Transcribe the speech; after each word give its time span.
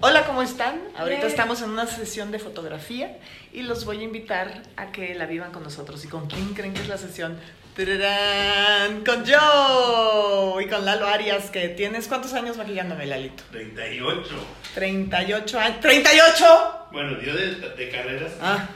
Hola, 0.00 0.24
¿cómo 0.26 0.42
están? 0.42 0.80
Ahorita 0.96 1.26
estamos 1.26 1.60
en 1.62 1.70
una 1.70 1.86
sesión 1.86 2.30
de 2.30 2.38
fotografía 2.38 3.18
y 3.52 3.62
los 3.62 3.84
voy 3.84 3.98
a 3.98 4.02
invitar 4.02 4.62
a 4.76 4.92
que 4.92 5.14
la 5.14 5.26
vivan 5.26 5.50
con 5.52 5.62
nosotros. 5.64 6.04
¿Y 6.04 6.08
con 6.08 6.26
quién 6.28 6.54
creen 6.54 6.72
que 6.72 6.82
es 6.82 6.88
la 6.88 6.98
sesión? 6.98 7.36
¡Tararán! 7.76 9.04
Con 9.04 9.24
yo 9.24 10.58
y 10.60 10.66
con 10.66 10.84
Lalo 10.84 11.06
Arias, 11.06 11.50
que 11.50 11.68
tienes 11.68 12.06
cuántos 12.08 12.32
años 12.34 12.56
maquillándome, 12.56 13.06
Lalito? 13.06 13.42
38. 13.50 14.28
38 14.74 15.58
años. 15.60 15.84
¡38! 15.84 16.72
Bueno, 16.92 17.20
yo 17.20 17.34
de, 17.36 17.54
de 17.76 17.88
carreras. 17.90 18.32
Ah, 18.40 18.66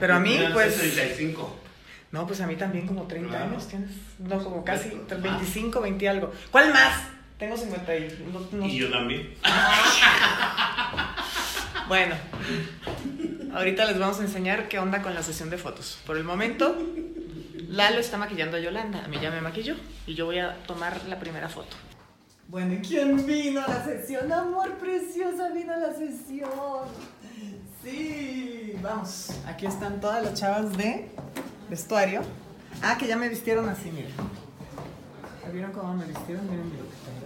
pero 0.00 0.14
a 0.14 0.20
mí, 0.20 0.38
pues. 0.52 0.74
65. 0.74 1.60
No, 2.12 2.26
pues 2.26 2.40
a 2.40 2.46
mí 2.46 2.54
también 2.56 2.86
como 2.86 3.06
30 3.06 3.28
Claro. 3.28 3.44
años 3.46 3.66
tienes. 3.68 3.90
No, 4.18 4.42
como 4.42 4.64
casi 4.64 4.90
Más. 4.90 5.20
25, 5.22 5.80
20 5.80 6.04
y 6.04 6.08
algo. 6.08 6.32
¿Cuál 6.50 6.72
más? 6.72 7.02
Tengo 7.38 7.56
50 7.56 7.96
y... 7.96 8.28
no- 8.32 8.58
no- 8.58 8.66
Y 8.66 8.76
yo 8.78 8.90
también. 8.90 9.34
Bueno, 11.86 12.14
ahorita 13.52 13.84
les 13.84 13.98
vamos 13.98 14.18
a 14.18 14.22
enseñar 14.22 14.68
qué 14.68 14.78
onda 14.78 15.02
con 15.02 15.14
la 15.14 15.22
sesión 15.22 15.50
de 15.50 15.58
fotos. 15.58 15.98
Por 16.06 16.16
el 16.16 16.24
momento, 16.24 16.74
Lalo 17.68 17.98
está 18.00 18.16
maquillando 18.16 18.56
a 18.56 18.60
Yolanda. 18.60 19.04
A 19.04 19.08
mí 19.08 19.18
ya 19.20 19.30
me 19.30 19.42
maquilló 19.42 19.76
y 20.06 20.14
yo 20.14 20.24
voy 20.24 20.38
a 20.38 20.56
tomar 20.66 21.02
la 21.10 21.18
primera 21.18 21.50
foto. 21.50 21.76
Bueno, 22.48 22.72
¿y 22.72 22.78
quién 22.78 23.26
vino 23.26 23.62
a 23.62 23.68
la 23.68 23.84
sesión? 23.84 24.32
Amor 24.32 24.72
preciosa, 24.78 25.50
vino 25.50 25.74
a 25.74 25.76
la 25.76 25.92
sesión. 25.92 26.48
Sí, 27.82 28.72
vamos. 28.82 29.32
Aquí 29.46 29.66
están 29.66 30.00
todas 30.00 30.22
las 30.24 30.32
chavas 30.40 30.74
de 30.78 31.10
vestuario. 31.68 32.22
Ah, 32.82 32.96
que 32.98 33.06
ya 33.06 33.16
me 33.18 33.28
vistieron 33.28 33.68
así, 33.68 33.90
miren. 33.90 34.12
¿Ya 35.44 35.50
¿Vieron 35.50 35.72
cómo 35.72 35.92
me 35.94 36.06
vistieron? 36.06 36.48
Miren 36.50 36.64
mi 36.70 36.76
look. 36.78 36.86
¿Ok? 36.86 37.23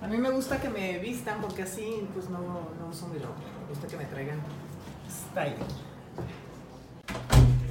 A 0.00 0.06
mí 0.06 0.16
me 0.16 0.30
gusta 0.30 0.60
que 0.60 0.68
me 0.68 0.98
vistan 0.98 1.40
porque 1.40 1.62
así 1.62 2.08
pues 2.14 2.30
no, 2.30 2.38
no 2.38 2.88
uso 2.88 3.08
mi 3.08 3.18
ropa. 3.18 3.40
Me 3.62 3.68
gusta 3.68 3.86
que 3.88 3.96
me 3.96 4.04
traigan 4.04 4.40
styling. 5.10 5.56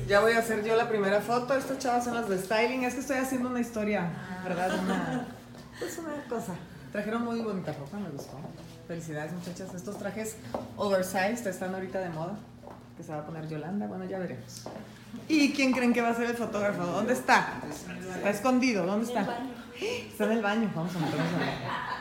Ya 0.08 0.22
voy 0.22 0.34
a 0.34 0.40
hacer 0.40 0.64
yo 0.64 0.76
la 0.76 0.90
primera 0.90 1.22
foto. 1.22 1.54
Estas 1.54 1.80
chavas 1.80 2.04
son 2.04 2.16
las 2.16 2.28
de 2.30 2.38
styling. 2.38 2.84
Es 2.84 2.96
que 2.96 3.00
estoy 3.00 3.18
haciendo 3.18 3.50
una 3.50 3.60
historia, 3.60 4.10
¿verdad? 4.44 4.78
Una, 4.84 5.28
pues 5.80 5.98
una 5.98 6.24
cosa. 6.30 6.54
Trajeron 6.92 7.24
muy 7.24 7.40
bonita 7.42 7.74
ropa, 7.74 7.98
me 7.98 8.10
gustó. 8.10 8.38
Felicidades 8.88 9.32
muchachas. 9.34 9.74
Estos 9.74 9.98
trajes 9.98 10.38
oversized 10.76 11.48
están 11.48 11.74
ahorita 11.74 12.00
de 12.00 12.10
moda. 12.10 12.38
Que 12.98 13.04
se 13.04 13.12
va 13.12 13.20
a 13.20 13.26
poner 13.26 13.48
Yolanda. 13.48 13.88
Bueno, 13.88 14.06
ya 14.06 14.20
veremos. 14.20 14.68
¿Y 15.28 15.54
quién 15.54 15.72
creen 15.72 15.94
que 15.94 16.02
va 16.02 16.10
a 16.10 16.16
ser 16.16 16.30
el 16.30 16.36
fotógrafo? 16.36 16.86
¿Dónde 16.86 17.14
está? 17.14 17.62
Está 18.16 18.30
escondido. 18.30 18.86
¿Dónde 18.86 19.06
está? 19.06 19.28
Está 19.80 20.26
en 20.26 20.32
el 20.32 20.42
baño. 20.42 20.72
Vamos 20.76 20.96
a 20.96 21.00
meternos 21.00 21.28
al 21.28 21.40
baño. 21.40 21.97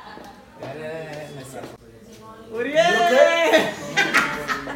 ¡Uriel! 2.53 2.85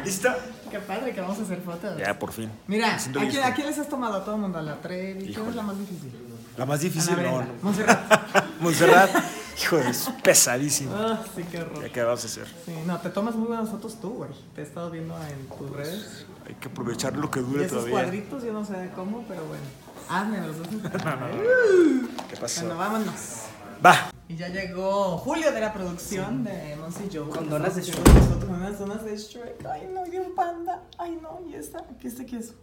¿Lista? 0.03 0.37
Qué 0.69 0.79
padre 0.79 1.13
que 1.13 1.21
vamos 1.21 1.37
a 1.39 1.41
hacer 1.41 1.61
fotos. 1.61 1.97
Ya, 1.97 2.17
por 2.17 2.31
fin. 2.31 2.49
Mira, 2.67 2.95
¿a 2.95 2.97
quién, 3.29 3.43
a 3.43 3.53
quién 3.53 3.67
les 3.67 3.77
has 3.77 3.89
tomado? 3.89 4.15
A 4.15 4.23
todo 4.23 4.35
el 4.35 4.41
mundo. 4.41 4.57
A 4.57 4.61
la 4.61 4.79
Trevi. 4.79 5.33
¿Quién 5.33 5.47
es 5.49 5.55
la 5.55 5.63
más 5.63 5.77
difícil? 5.77 6.11
La 6.57 6.65
más 6.65 6.79
difícil, 6.79 7.13
Ana 7.13 7.23
no. 7.23 7.37
Brenda. 7.37 7.53
no. 7.53 7.63
Montserrat. 7.63 8.01
Montserrat, 8.61 9.09
hijo, 9.61 9.77
es 9.79 10.09
pesadísimo. 10.23 10.95
Ah, 10.95 11.19
sí, 11.35 11.43
qué 11.49 11.59
horror. 11.61 11.81
Ya, 11.83 11.91
¿qué 11.91 12.03
vamos 12.03 12.23
a 12.23 12.27
hacer? 12.27 12.47
Sí, 12.65 12.73
no, 12.85 12.99
te 12.99 13.09
tomas 13.09 13.35
muy 13.35 13.47
buenas 13.47 13.69
fotos 13.69 13.99
tú, 13.99 14.09
güey. 14.11 14.29
Te 14.55 14.61
he 14.61 14.63
estado 14.63 14.89
viendo 14.91 15.15
en 15.23 15.47
tus 15.57 15.69
redes. 15.75 16.25
Hay 16.47 16.55
que 16.55 16.67
aprovechar 16.69 17.15
lo 17.17 17.29
que 17.31 17.39
Y 17.39 17.43
dure 17.43 17.65
esos 17.65 17.79
todavía. 17.79 18.01
cuadritos, 18.03 18.43
yo 18.43 18.53
no 18.53 18.63
sé 18.65 18.91
cómo, 18.95 19.25
pero 19.27 19.43
bueno. 19.45 19.63
Hazme 20.09 20.39
los 20.45 20.57
dos. 20.57 20.67
¿Qué 22.29 22.37
pasó? 22.37 22.61
Bueno, 22.61 22.77
vámonos. 22.77 23.15
Va. 23.85 24.11
Y 24.31 24.37
ya 24.37 24.47
llegó 24.47 25.17
Julio 25.17 25.51
de 25.51 25.59
la 25.59 25.73
producción 25.73 26.45
de 26.45 26.77
Monsi 26.77 27.09
Joe. 27.11 27.27
Con 27.27 27.49
donas 27.49 27.75
de 27.75 27.81
haciendo 27.81 28.13
nosotros 28.13 28.45
Con 28.45 28.55
unas 28.55 28.79
donas 28.79 29.03
de 29.03 29.17
Shrek. 29.17 29.65
Ay, 29.65 29.89
no, 29.93 30.07
y 30.07 30.17
un 30.19 30.33
panda. 30.33 30.83
Ay, 30.97 31.19
no, 31.21 31.41
y 31.49 31.55
esta. 31.55 31.79
Aquí 31.79 32.07
este 32.07 32.25
que 32.25 32.37
es. 32.37 32.53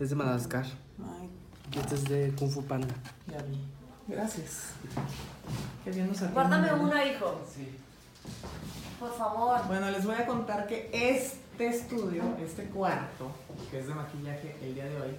Es 0.00 0.08
de 0.08 0.16
Madagascar. 0.16 0.64
Ay, 0.64 1.28
Y 1.72 1.78
este 1.78 1.94
es 1.96 2.04
de 2.04 2.34
Kung 2.38 2.50
Fu 2.50 2.64
Panda. 2.64 2.94
ya 3.26 3.42
vi. 3.42 3.60
Gracias. 4.08 4.70
Qué 5.84 5.90
bien 5.90 6.08
nos. 6.08 6.32
Guárdame 6.32 6.72
una, 6.72 7.04
hijo. 7.04 7.38
Sí. 7.54 7.68
Por 8.98 9.14
favor. 9.14 9.60
Bueno, 9.66 9.90
les 9.90 10.06
voy 10.06 10.14
a 10.14 10.24
contar 10.24 10.66
que 10.66 10.88
este 10.90 11.66
estudio, 11.66 12.22
este 12.42 12.64
cuarto, 12.70 13.30
que 13.70 13.80
es 13.80 13.88
de 13.88 13.94
maquillaje 13.94 14.56
el 14.62 14.74
día 14.74 14.86
de 14.86 14.96
hoy, 15.02 15.16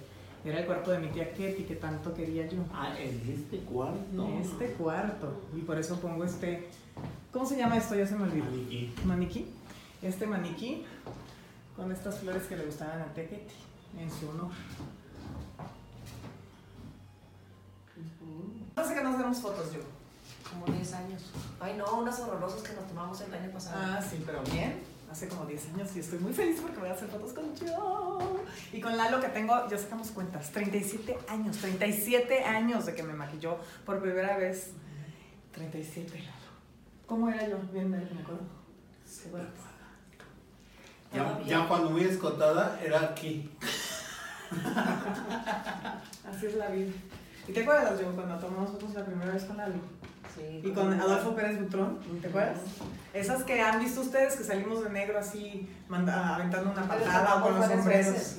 era 0.50 0.60
el 0.60 0.66
cuarto 0.66 0.92
de 0.92 0.98
mi 0.98 1.08
tía 1.08 1.32
Ketty 1.32 1.64
que 1.64 1.76
tanto 1.76 2.14
quería 2.14 2.46
yo. 2.46 2.58
Ah, 2.72 2.94
en 2.98 3.20
este 3.28 3.58
cuarto. 3.60 4.28
Este 4.40 4.72
cuarto. 4.72 5.42
Y 5.56 5.60
por 5.62 5.78
eso 5.78 5.98
pongo 6.00 6.24
este. 6.24 6.68
¿Cómo 7.32 7.46
se 7.46 7.56
llama 7.56 7.76
esto? 7.76 7.94
Ya 7.94 8.06
se 8.06 8.14
me 8.14 8.24
olvidó. 8.24 8.44
Maniquí. 8.44 8.94
Maniquí. 9.04 9.50
Este 10.02 10.26
maniquí 10.26 10.84
con 11.74 11.90
estas 11.90 12.18
flores 12.20 12.44
que 12.44 12.56
le 12.56 12.64
gustaban 12.64 13.00
a 13.00 13.06
tía 13.06 13.28
Ketty 13.28 13.54
en 13.98 14.10
su 14.10 14.28
honor. 14.28 14.50
No 18.76 18.86
sé 18.86 18.94
que 18.94 19.02
nos 19.02 19.18
demos 19.18 19.38
fotos 19.38 19.72
yo. 19.72 19.80
Como 20.50 20.66
10 20.76 20.92
años. 20.94 21.22
Ay, 21.58 21.76
no, 21.76 21.98
unas 21.98 22.20
horrorosas 22.20 22.62
que 22.62 22.74
nos 22.74 22.86
tomamos 22.86 23.20
el 23.20 23.34
año 23.34 23.50
pasado. 23.50 23.76
Ah, 23.80 24.00
sí, 24.00 24.22
pero 24.24 24.42
bien. 24.52 24.80
Hace 25.10 25.28
como 25.28 25.46
10 25.46 25.74
años 25.74 25.96
y 25.96 26.00
estoy 26.00 26.18
muy 26.18 26.32
feliz 26.32 26.60
porque 26.60 26.78
voy 26.78 26.88
a 26.88 26.92
hacer 26.92 27.08
fotos 27.08 27.32
con 27.32 27.54
yo. 27.54 28.44
Y 28.72 28.80
con 28.80 28.96
Lalo 28.96 29.20
que 29.20 29.28
tengo, 29.28 29.68
ya 29.68 29.78
sacamos 29.78 30.10
cuentas, 30.10 30.50
37 30.50 31.16
años, 31.28 31.56
37 31.58 32.44
años 32.44 32.86
de 32.86 32.94
que 32.94 33.02
me 33.02 33.14
maquilló 33.14 33.58
por 33.84 34.00
primera 34.02 34.36
vez. 34.36 34.72
37, 35.52 36.18
Lalo. 36.18 36.30
¿Cómo 37.06 37.28
era 37.28 37.48
yo? 37.48 37.58
Bien, 37.72 37.88
me 37.90 37.98
acuerdo. 37.98 38.42
¿Te 39.22 39.28
acuerdas? 39.28 39.50
Ya, 41.14 41.40
ya 41.46 41.68
cuando 41.68 41.90
muy 41.90 42.02
escotada 42.02 42.80
era 42.84 43.00
aquí. 43.00 43.50
Así 46.28 46.46
es 46.46 46.54
la 46.56 46.68
vida. 46.68 46.92
¿Y 47.48 47.52
te 47.52 47.62
acuerdas, 47.62 48.00
yo, 48.00 48.12
cuando 48.12 48.38
tomamos 48.38 48.70
fotos 48.72 48.94
la 48.94 49.04
primera 49.04 49.32
vez 49.32 49.44
con 49.44 49.56
Lalo? 49.56 49.74
Sí. 50.36 50.60
Y 50.64 50.70
con 50.72 50.92
Adolfo 51.00 51.34
Pérez 51.34 51.58
Butrón, 51.60 51.98
¿te 52.20 52.28
acuerdas? 52.28 52.58
Esas 53.14 53.42
que 53.44 53.60
han 53.62 53.80
visto 53.80 54.02
ustedes 54.02 54.36
que 54.36 54.44
salimos 54.44 54.84
de 54.84 54.90
negro 54.90 55.18
así, 55.18 55.68
manda- 55.88 56.34
aventando 56.34 56.70
una 56.72 56.86
patada 56.86 57.36
o 57.36 57.42
con 57.42 57.58
los 57.58 57.66
sombreros. 57.66 58.36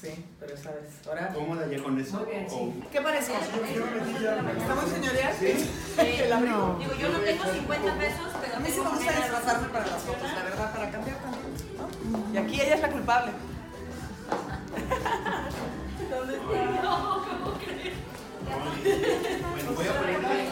Sí, 0.00 0.24
pero 0.40 0.54
esa 0.54 0.70
vez. 0.70 0.86
Ahora. 1.06 1.28
¿Cómo 1.34 1.54
la 1.56 1.66
llevo 1.66 1.84
con 1.84 2.00
eso? 2.00 2.16
Muy 2.20 2.30
bien, 2.30 2.46
O- 2.46 2.48
sí. 2.48 2.82
¿Qué 2.90 3.00
parecía? 3.02 3.38
¿Está 3.38 4.74
muy 4.74 4.90
señorial? 4.90 5.34
Sí. 5.38 5.52
Abrigo. 6.32 6.76
Digo, 6.78 6.92
yo 6.98 7.08
no 7.10 7.18
tengo 7.18 7.44
50 7.44 7.94
pesos, 7.98 8.28
pero 8.40 8.56
A 8.56 8.60
mí 8.60 8.68
sí 8.70 8.80
me 8.80 8.88
gusta 8.88 9.12
disfrazarme 9.12 9.68
para 9.68 9.86
las 9.86 10.02
fotos, 10.02 10.32
la 10.32 10.42
verdad, 10.42 10.72
para 10.72 10.90
cambiar 10.90 11.18
también. 11.18 11.44
¿no? 11.76 12.32
Y 12.32 12.36
aquí 12.38 12.54
ella 12.62 12.74
es 12.76 12.80
la 12.80 12.88
culpable. 12.90 13.32
Bueno, 18.40 19.72
voy 19.76 19.86
a 19.86 19.92
poner 19.98 20.14
el 20.16 20.22
coche 20.22 20.30
porque 20.30 20.30
Ah, 20.30 20.44
te 20.44 20.49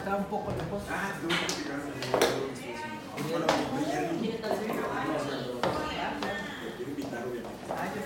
está 0.00 0.16
un 0.16 0.24
poco 0.24 0.50
lejos. 0.50 0.82
Ah, 0.90 1.12
yo 1.22 1.28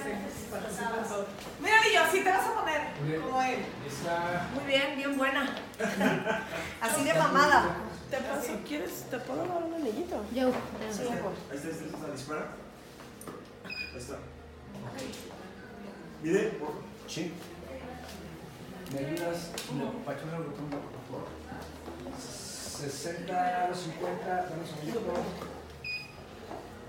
sé. 0.02 0.10
participan 0.50 1.04
todos. 1.08 1.26
Mira, 1.60 1.80
Lillo, 1.82 2.02
así 2.02 2.22
te 2.22 2.30
vas 2.30 2.46
a 2.46 2.54
poner. 2.54 3.20
Como 3.22 3.42
él. 3.42 3.64
Muy 4.52 4.64
bien, 4.66 4.96
bien 4.96 5.16
buena. 5.16 5.54
Así 6.80 7.04
de 7.04 7.14
mamada. 7.14 7.76
¿Te 8.10 8.16
paso? 8.18 8.58
¿Quieres? 8.66 9.04
¿Te 9.10 9.18
puedo 9.18 9.46
dar 9.46 9.62
un 9.62 9.74
anillito? 9.74 10.24
Yo. 10.34 10.50
Sí, 10.92 11.08
amor. 11.08 11.32
Ahí 11.50 11.56
está, 11.56 11.68
ahí 11.68 11.74
está, 11.74 11.84
ahí 11.84 11.90
está, 11.94 12.12
dispara. 12.12 12.48
Ahí 13.64 13.98
está. 13.98 14.18
Mide, 16.22 16.42
por 16.58 16.74
Sí. 17.06 17.32
¿Me 18.92 18.98
ayudas? 18.98 19.50
Me 19.72 19.84
lo 19.84 19.90
ponga, 19.90 20.78
por 20.78 21.02
favor. 21.08 21.28
60, 22.18 23.74
50, 23.74 24.26
dame 24.26 24.60
un 24.60 24.66
segundito. 24.66 25.00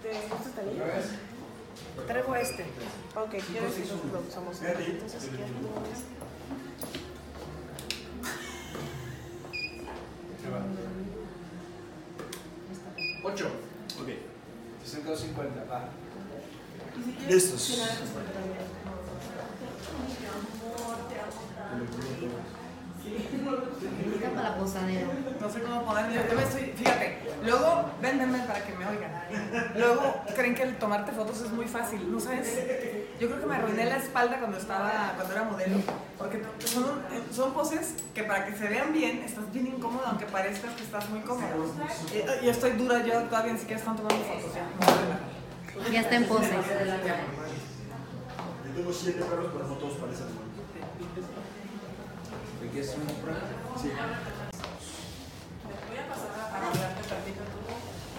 ¿Te 0.01 0.10
gusta 0.30 0.50
esta 0.50 0.62
¿Otra 0.62 0.86
vez? 0.86 1.06
Traigo 2.08 2.36
este. 2.36 2.63
Ok, 3.16 3.30
¿quieres 3.30 3.74
que 3.74 3.86
lo 4.12 4.19
usamos? 4.19 4.62
Entonces, 4.62 4.86
¿quieres 4.86 5.13
este? 5.13 5.38
¿Qué 10.42 10.50
va? 10.50 10.62
8. 13.24 13.46
Ok. 14.01 14.10
60 15.16 15.40
o 15.40 15.44
50, 15.44 15.64
va. 15.66 15.90
Listos. 17.30 17.80
Para 24.36 24.44
la 24.50 24.58
posadera. 24.58 25.08
No 25.40 25.50
sé 25.50 25.62
cómo 25.62 25.86
ponerme. 25.86 26.16
Yo 26.16 26.36
me 26.36 26.44
estoy, 26.44 26.74
fíjate, 26.76 27.15
luego, 27.46 27.92
ven, 28.02 28.18
ven, 28.20 28.32
ven 28.32 28.46
para 28.46 28.64
que 28.64 28.74
me 28.74 28.86
oigan. 28.86 29.12
Luego 29.76 30.22
creen 30.36 30.56
que 30.56 30.64
el 30.64 30.78
tomarte 30.78 31.12
fotos 31.12 31.42
es 31.42 31.52
muy 31.52 31.68
fácil, 31.68 32.12
¿no 32.12 32.20
sabes? 32.20 32.60
Yo 33.20 33.28
creo 33.28 33.40
que 33.40 33.46
me 33.46 33.56
arruiné 33.56 33.86
la 33.86 33.98
espalda 33.98 34.40
cuando 34.40 34.58
estaba, 34.58 35.14
cuando 35.16 35.34
era 35.34 35.44
modelo. 35.44 35.78
Porque 36.18 36.44
son, 36.66 37.02
son 37.32 37.54
poses 37.54 37.96
que 38.14 38.24
para 38.24 38.46
que 38.46 38.56
se 38.56 38.68
vean 38.68 38.92
bien, 38.92 39.20
estás 39.20 39.52
bien 39.52 39.68
incómodo, 39.68 40.06
aunque 40.06 40.26
parezcas 40.26 40.74
que 40.76 40.84
estás 40.84 41.10
muy 41.10 41.22
cómodo. 41.22 41.72
Y, 42.14 42.46
y 42.46 42.50
estoy 42.50 42.72
dura, 42.72 43.04
yo 43.06 43.24
todavía 43.24 43.54
ni 43.54 43.60
siquiera 43.60 43.80
están 43.80 43.96
tomando 43.96 44.24
fotos 44.26 44.52
ya. 44.54 44.66
Ya 45.92 46.02
está 46.02 46.16
en 46.16 46.26
pose. 46.28 46.52
Yo 48.66 48.72
tengo 48.76 48.92
siete 48.94 49.22
perros, 49.24 49.48
pero 49.54 49.68
no 49.68 49.76
todos 49.76 49.98
parecen 49.98 50.28
igual. 50.30 50.46
¿De 52.62 52.70
qué 52.72 52.80
es 52.80 52.96
una 52.96 53.14
prueba? 53.22 53.40
Sí. 53.82 53.92
Voy 55.88 55.98
a 55.98 56.08
pasar 56.10 56.32
a 56.36 56.68
hablarte 56.68 57.02
tantito 57.08 57.44
tú. 57.44 57.60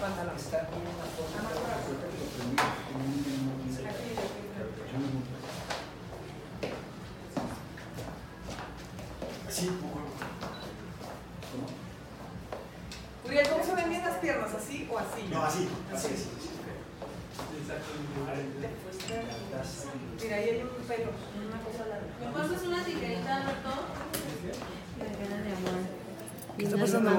Pantalón. 0.00 0.36
Está 0.56 0.68
aquí 0.68 0.80
una 0.80 1.06
foto. 1.12 1.36
Ahorita 1.36 2.06
que 2.08 2.16
lo 2.16 2.26
prendí, 2.32 2.56
en 2.92 3.00
un- 3.00 3.24
en 4.88 5.02
un- 5.04 5.24
Sí. 9.50 9.66
¿Cómo? 9.80 10.06
Uriel, 13.24 13.48
¿cómo 13.48 13.64
se 13.64 13.74
ven 13.74 13.88
bien 13.90 14.04
las 14.04 14.16
piernas? 14.18 14.54
¿Así 14.54 14.88
o 14.90 14.98
así? 14.98 15.22
No, 15.32 15.42
así, 15.42 15.68
así, 15.94 16.06
así. 16.08 16.28
Mira, 20.22 20.36
ahí 20.36 20.48
hay 20.48 20.62
un 20.62 20.68
pelo, 20.86 21.10
una 21.46 21.58
cosa 21.64 21.86
larga. 21.88 22.06
¿Me 22.20 22.26
pasas 22.32 22.62
una 22.66 22.84
tijerita, 22.84 23.36
de 23.36 23.42
amor. 25.52 25.80
¿Qué 26.58 26.64
está 26.64 26.76
pasando? 26.78 27.10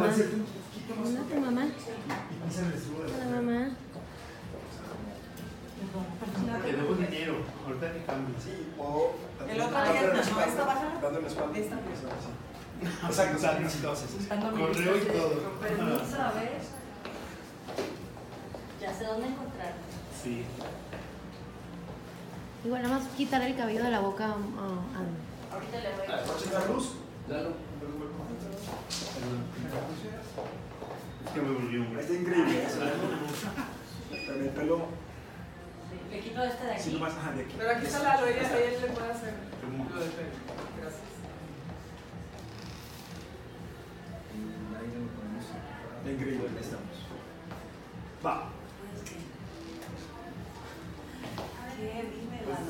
Esta. 11.58 11.76
Sí. 12.78 12.86
Exacto, 13.08 13.38
exacto, 13.38 13.62
entonces. 13.76 14.10
Correo 14.30 14.98
y 14.98 15.00
todo. 15.06 15.60
Permiso, 15.60 16.22
a 16.22 16.32
ver. 16.34 16.52
Ya 18.80 18.94
sé 18.94 19.04
dónde 19.06 19.28
encontrar. 19.30 19.74
Sí. 20.24 20.44
Igual 22.64 22.82
nada 22.84 23.00
más 23.00 23.08
quitar 23.18 23.42
el 23.42 23.56
cabello 23.56 23.84
de 23.84 23.90
la 23.90 24.00
boca 24.00 24.26
a, 24.26 24.30
a- 24.30 25.54
Ahorita 25.56 25.78
le 25.80 25.90
voy 25.96 26.08
¿Va 26.08 26.16
a 26.36 26.38
checar 26.40 26.70
luz? 26.70 26.92
Lalo, 27.28 27.50
Es 31.26 31.32
que 31.34 31.42
me 31.42 31.50
volvió 31.52 31.82
un 31.82 31.98
Está 32.00 32.14
increíble. 32.14 32.64
eso. 32.64 32.80
Pero 34.12 34.40
el 34.40 34.50
pelo, 34.50 34.86
Le 36.12 36.20
quito 36.20 36.44
este 36.44 36.66
de 36.66 36.80
sí, 36.80 36.94
nomás, 36.94 37.14
ajá, 37.16 37.32
de 37.32 37.42
aquí. 37.42 37.56
Pero 37.58 37.72
aquí 37.72 37.86
está 37.88 38.04
Lalo, 38.04 38.28
ella, 38.28 38.42
ella 38.42 38.82
le 38.82 38.88
puede 38.94 39.12
hacer 39.12 39.34
lo 39.64 40.00
del 40.00 40.10
pelo. 40.12 40.30
Gracias. 40.80 41.02
Está 46.08 46.24
increíble, 46.24 46.48
ahí 46.56 46.62
estamos. 46.64 46.96
Va. 48.26 48.50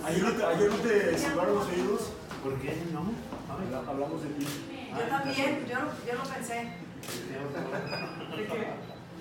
Ayer 0.08 0.24
no 0.24 0.32
te, 0.32 0.44
ayer 0.44 0.70
no 0.72 0.76
te 0.78 1.18
silbaron 1.18 1.56
los 1.56 1.68
oídos. 1.68 2.02
¿Por 2.44 2.56
qué 2.60 2.82
no? 2.92 3.12
Habla- 3.54 3.90
Hablamos 3.92 4.24
de 4.24 4.30
ti. 4.30 4.48
Yo 4.92 5.02
también, 5.08 5.66
yo, 5.70 5.76
no- 5.76 5.92
yo 6.06 6.14
no 6.18 6.24
pensé. 6.34 6.54
¿De 6.56 8.48
qué? 8.48 8.58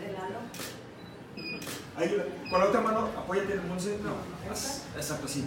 De 0.01 0.13
Lalo. 0.13 0.41
Ahí, 1.97 2.17
con 2.51 2.61
la 2.61 2.67
otra 2.67 2.81
mano, 2.81 3.09
apóyate 3.19 3.53
en 3.53 3.61
el 3.61 3.67
monce. 3.67 3.99
No, 4.03 4.15
exacto, 4.99 5.29
sí. 5.29 5.45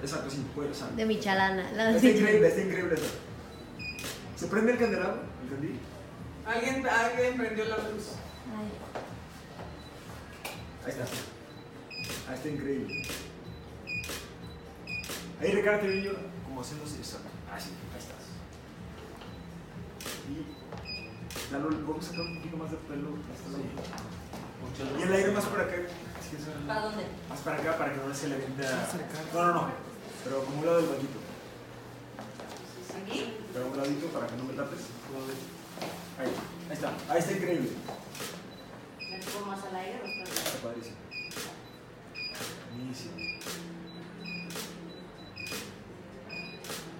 Exacto, 0.00 0.30
sí. 0.30 0.46
Puedes. 0.54 0.80
De 0.96 1.06
Michalana. 1.06 1.72
La 1.72 1.90
Está 1.90 2.08
increíble, 2.08 2.46
está 2.48 2.60
increíble 2.62 2.94
eso. 2.94 3.10
¿Se 4.36 4.46
prende 4.46 4.72
el 4.72 4.78
candelabro? 4.78 5.22
¿El 5.42 5.50
candil? 5.50 5.80
Alguien, 6.46 6.86
alguien 6.86 7.36
prendió 7.36 7.64
la 7.66 7.76
luz. 7.78 8.08
Ahí 10.84 10.90
está. 10.90 11.04
Ahí 12.28 12.34
está 12.34 12.48
increíble. 12.48 13.02
Ahí 15.40 15.52
recárate 15.52 15.86
bien, 15.88 16.04
yo, 16.04 16.12
como 16.44 16.60
haciendo. 16.60 16.84
Exacto. 16.84 17.28
Así, 17.54 17.70
ahí 17.92 17.98
estás. 17.98 18.24
Y 20.28 21.52
Lalo, 21.52 21.68
vamos 21.86 22.04
a 22.06 22.08
sacar 22.10 22.22
un 22.22 22.36
poquito 22.36 22.56
más 22.56 22.70
de 22.70 22.76
pelo. 22.78 23.10
Y 24.98 25.02
el 25.02 25.12
aire 25.12 25.30
más 25.32 25.44
para 25.46 25.64
acá. 25.64 25.74
Eso- 25.76 26.66
¿Para 26.66 26.80
dónde? 26.80 27.04
Más 27.28 27.40
para 27.40 27.56
acá 27.58 27.76
para 27.78 27.92
que 27.92 27.98
no 27.98 28.14
se 28.14 28.28
le 28.28 28.36
venda. 28.38 28.88
No, 29.34 29.44
no, 29.46 29.52
no. 29.54 29.70
Pero 30.24 30.44
como 30.44 30.60
un 30.60 30.66
lado 30.66 30.78
del 30.78 30.88
banquito. 30.88 31.18
¿Aquí? 33.04 33.34
Pero 33.52 33.66
un 33.66 33.76
ladito 33.76 34.06
para 34.08 34.26
que 34.26 34.36
no 34.36 34.44
me 34.44 34.54
tapes. 34.54 34.80
Ahí, 36.18 36.28
ahí 36.68 36.72
está. 36.74 36.92
Ahí 37.08 37.18
está 37.18 37.32
increíble. 37.32 37.68
¿Me 39.10 39.18
pongo 39.18 39.46
más 39.46 39.64
al 39.64 39.76
aire 39.76 40.00
o 40.02 40.06
está 40.06 40.22
Está 40.22 40.58
padrísimo. 40.68 40.96
Buenísimo. 42.76 43.12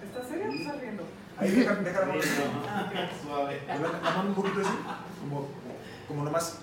¿Estás 0.03 0.27
serio 0.27 0.49
o 0.49 0.53
estás 0.53 0.79
riendo? 0.81 1.03
Ahí 1.37 1.51
deja, 1.51 1.75
deja 1.75 1.99
la 2.01 2.05
mano. 2.05 2.21
Suave. 3.23 3.61
La, 3.67 3.75
la 3.75 4.11
mano 4.17 4.29
un 4.29 4.35
poquito 4.35 4.59
así. 4.61 4.69
Como, 5.21 5.47
como 6.07 6.23
nomás. 6.23 6.57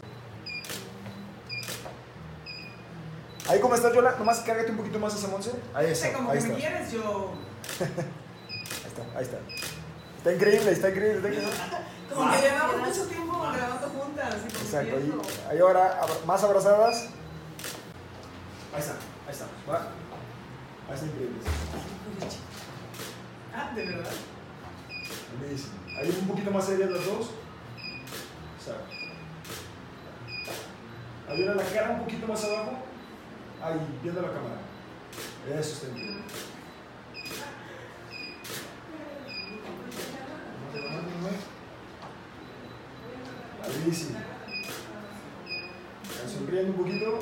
Ahí 3.49 3.59
como 3.61 3.75
estás, 3.75 3.93
Yola, 3.93 4.15
nomás 4.17 4.41
cárgate 4.41 4.71
un 4.71 4.77
poquito 4.77 4.99
más 5.01 5.15
esa 5.15 5.27
Monse. 5.27 5.51
Ahí 5.75 5.87
Sí, 5.87 5.93
está, 6.07 6.13
como 6.13 6.31
ahí 6.31 6.39
que 6.39 6.47
me 6.49 6.55
quieres, 6.55 6.93
yo. 6.93 7.33
Ahí 7.81 8.87
está, 8.87 9.19
ahí 9.19 9.25
está. 9.25 9.39
Está 10.19 10.33
increíble, 10.35 10.71
está 10.73 10.89
increíble, 10.91 11.17
está 11.17 11.29
increíble. 11.29 11.53
Como 12.15 12.31
que 12.33 12.41
llevamos 12.41 12.77
mucho 12.79 13.07
tiempo 13.07 13.41
grabando 13.41 13.89
juntas 13.89 14.37
y 14.43 14.47
Exacto, 14.49 14.97
ahí 15.49 15.59
ahora 15.59 16.01
más 16.27 16.43
abrazadas. 16.43 17.09
Ahí 18.73 18.81
está, 18.81 18.93
ahí 19.27 19.33
está. 19.33 19.47
Va. 19.69 19.89
Ahí 20.89 20.95
está 20.95 21.07
increíble. 21.07 21.39
Ah, 23.55 23.73
¿de 23.75 23.87
verdad? 23.87 24.11
Ahí 25.99 26.19
un 26.21 26.29
poquito 26.29 26.51
más 26.51 26.65
serias 26.65 26.91
las 26.91 27.05
dos. 27.05 27.31
Exacto. 28.59 28.95
Ahí 31.29 31.47
ahora 31.47 31.63
la 31.63 31.71
cara 31.71 31.91
un 31.91 32.01
poquito 32.01 32.27
más 32.27 32.45
abajo. 32.45 32.73
Ahí, 33.63 33.81
viendo 34.03 34.23
la 34.23 34.29
cámara. 34.29 34.61
Eso 35.49 35.73
está 35.75 35.89
increíble. 35.89 36.23
Ahí 43.91 43.97
Sonriendo 46.33 46.71
un 46.71 46.79
poquito. 46.79 47.19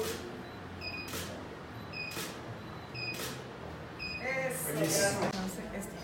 Eso. 4.22 4.68
No 4.68 4.82
este. 4.82 5.96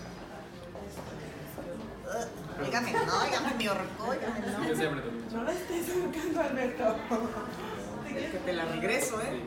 Óigame, 2.65 2.93
no, 2.93 3.21
óigame 3.21 3.53
mi 3.59 3.67
orco, 3.67 4.07
óigame, 4.07 4.39
no. 4.39 5.37
No 5.37 5.43
la 5.43 5.51
estés 5.51 5.87
acercando, 5.87 6.41
Alberto. 6.41 6.95
Que 8.07 8.39
te 8.43 8.53
la 8.53 8.65
regreso, 8.65 9.21
¿eh? 9.21 9.43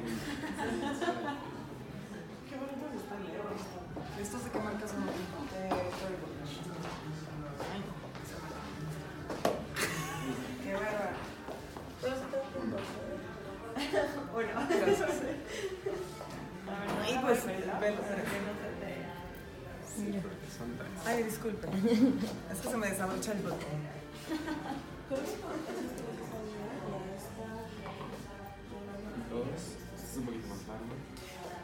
Es 22.53 22.61
que 22.61 22.69
se 22.69 22.77
me 22.77 22.89
desabrocha 22.89 23.33
el 23.33 23.43
botón. 23.43 23.59
Es 29.97 30.17
un 30.17 30.25
poquito 30.25 30.49
más 30.49 30.59
largo. 30.67 30.95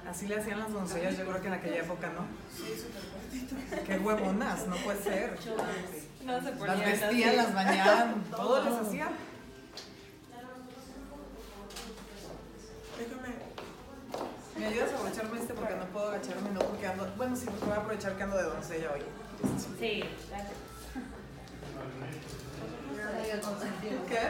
Así 0.09 0.27
le 0.29 0.37
hacían 0.37 0.61
las 0.61 0.73
doncellas, 0.73 1.17
yo 1.17 1.25
creo 1.25 1.41
que 1.41 1.49
en 1.49 1.55
aquella 1.55 1.79
época, 1.79 2.11
¿no? 2.11 2.27
Sí, 2.55 2.75
súper 2.77 3.85
Qué 3.85 3.99
huevonas, 3.99 4.67
no 4.69 4.77
puede 4.77 5.03
ser. 5.03 5.39
No 6.25 6.41
se 6.41 6.55
Las 6.67 6.79
vestían, 6.79 7.37
las 7.37 7.55
bañaban, 7.55 8.25
todo 8.31 8.63
les 8.65 8.75
hacían. 8.75 9.09
Déjame. 12.99 13.35
¿Me 14.59 14.67
ayudas 14.67 14.93
a 14.93 14.99
abrocharme 14.99 15.41
este 15.41 15.55
porque 15.55 15.75
no 15.75 15.85
puedo 15.87 16.09
agacharme? 16.09 16.51
No, 16.51 16.61
porque 16.61 16.87
ando. 16.87 17.13
Bueno, 17.17 17.35
sí, 17.35 17.47
porque 17.47 17.65
voy 17.65 17.75
a 17.75 17.79
aprovechar 17.79 18.17
que 18.17 18.23
ando 18.23 18.37
de 18.37 18.45
doncella 18.45 18.93
hoy. 18.93 19.03
Sí, 19.79 20.05
gracias. 20.31 20.65
¿Qué? 24.09 24.21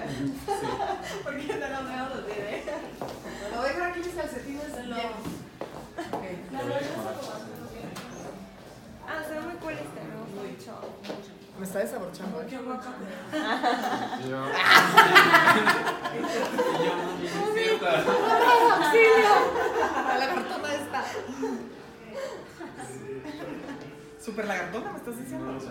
¿Por 1.22 1.36
qué 1.36 1.46
te 1.46 1.54
lo 1.54 1.84
veo 1.84 2.08
los 2.08 2.26
diré? 2.26 2.64
Lo 3.52 3.58
voy 3.58 3.66
a 3.66 3.72
dejar 3.72 3.90
aquí 3.90 4.00
mis 4.00 4.14
calcetines 4.14 4.76
en 4.76 4.90
lo... 4.90 4.96
Ah, 9.06 9.22
se 9.26 9.34
ve 9.34 9.40
muy 9.40 9.54
cool 9.56 9.72
este, 9.74 10.00
me 10.00 10.16
gusta 10.16 10.40
mucho. 10.42 10.72
Me 11.58 11.64
está 11.66 11.78
desabrochando. 11.78 12.40
¿eh? 12.40 12.46
La 20.18 20.26
esta. 20.74 21.04
Super 24.24 24.46
lagartona, 24.46 24.90
¿me 24.90 24.96
estás 24.98 25.18
diciendo? 25.18 25.44
Vamos. 25.44 25.64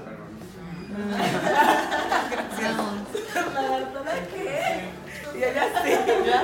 ¿Lagartona 3.55 4.11
qué? 4.31 4.89
Y 5.33 5.37
ella 5.43 5.63
sí, 5.83 5.89
ya. 6.23 6.43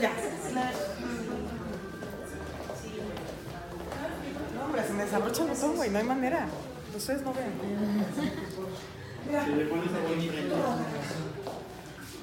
Ya. 0.00 0.12
No, 4.54 4.60
hombre, 4.64 4.80
se 4.86 4.92
me 4.92 5.02
desabrocha 5.04 5.42
el 5.42 5.48
botón, 5.48 5.74
güey, 5.74 5.90
no 5.90 5.98
hay 5.98 6.04
manera. 6.04 6.46
Ustedes 6.96 7.22
no 7.22 7.34
ven. 7.34 7.52
Si 9.24 9.30
le 9.52 9.64
pones 9.64 9.88
a. 9.88 9.98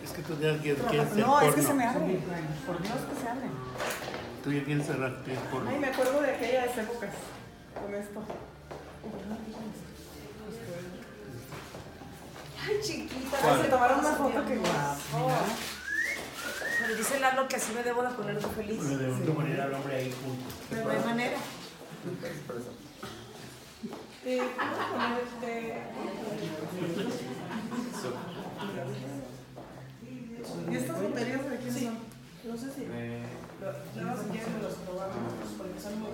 Es 0.05 0.11
que 0.11 0.21
tú 0.21 0.39
ya 0.39 0.57
quieres, 0.57 0.81
No, 1.17 1.41
es 1.41 1.53
que 1.53 1.63
se 1.63 1.73
me 1.73 1.85
abre. 1.85 2.21
Por 2.65 2.81
Dios 2.81 2.95
que 2.95 3.15
se 3.21 3.27
abre. 3.27 3.47
Tú 4.41 4.53
ya 4.53 4.63
quieres 4.63 4.87
cerrarte 4.87 5.35
por 5.51 5.67
Ay, 5.67 5.79
me 5.79 5.87
acuerdo 5.87 6.21
de 6.21 6.31
aquellas 6.31 6.77
épocas 6.77 7.09
con 7.83 7.93
esto. 7.93 8.23
Ay, 12.67 12.79
chiquita. 12.83 13.63
Se 13.63 13.69
tomaron 13.69 13.99
una 13.99 14.11
foto 14.13 14.45
que 14.45 14.59
Pero 16.79 16.95
dice 16.95 17.19
Lalo 17.19 17.47
que 17.47 17.55
así 17.55 17.73
me 17.73 17.83
debo 17.83 18.03
de 18.03 18.09
poner 18.09 18.39
yo 18.39 18.49
feliz. 18.49 18.89
Debemos 18.89 19.25
de 19.25 19.31
poner 19.31 19.61
al 19.61 19.73
hombre 19.73 19.95
ahí 19.95 20.13
junto. 20.23 20.45
Pero 20.69 20.83
no 20.83 20.91
hay 20.91 20.99
manera. 21.05 21.37
Poner 24.23 25.23
este. 25.23 25.83
¿Y 30.69 30.75
estas 30.75 31.01
baterías 31.01 31.49
de 31.49 31.57
quién 31.57 31.73
son? 31.73 31.97
No 32.43 32.57
sé 32.57 32.71
si. 32.73 32.85
Quieren 33.59 34.53
me 34.53 34.61
los 34.61 34.73
probamos 34.85 35.33
porque 35.57 35.79
son 35.81 35.99
muy. 35.99 36.11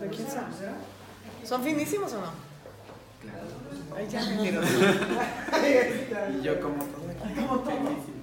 ¿De 0.00 0.08
quién 0.08 0.28
son? 0.30 0.44
¿Son 1.44 1.62
finísimos 1.62 2.12
o 2.14 2.20
no? 2.20 2.32
Ay, 3.96 4.08
ya 4.08 4.20
me 4.22 4.36
miro. 4.36 4.62
yo 6.42 6.60
como 6.60 6.84
todo. 6.84 7.04
Como 7.36 7.58
todo. 7.60 8.14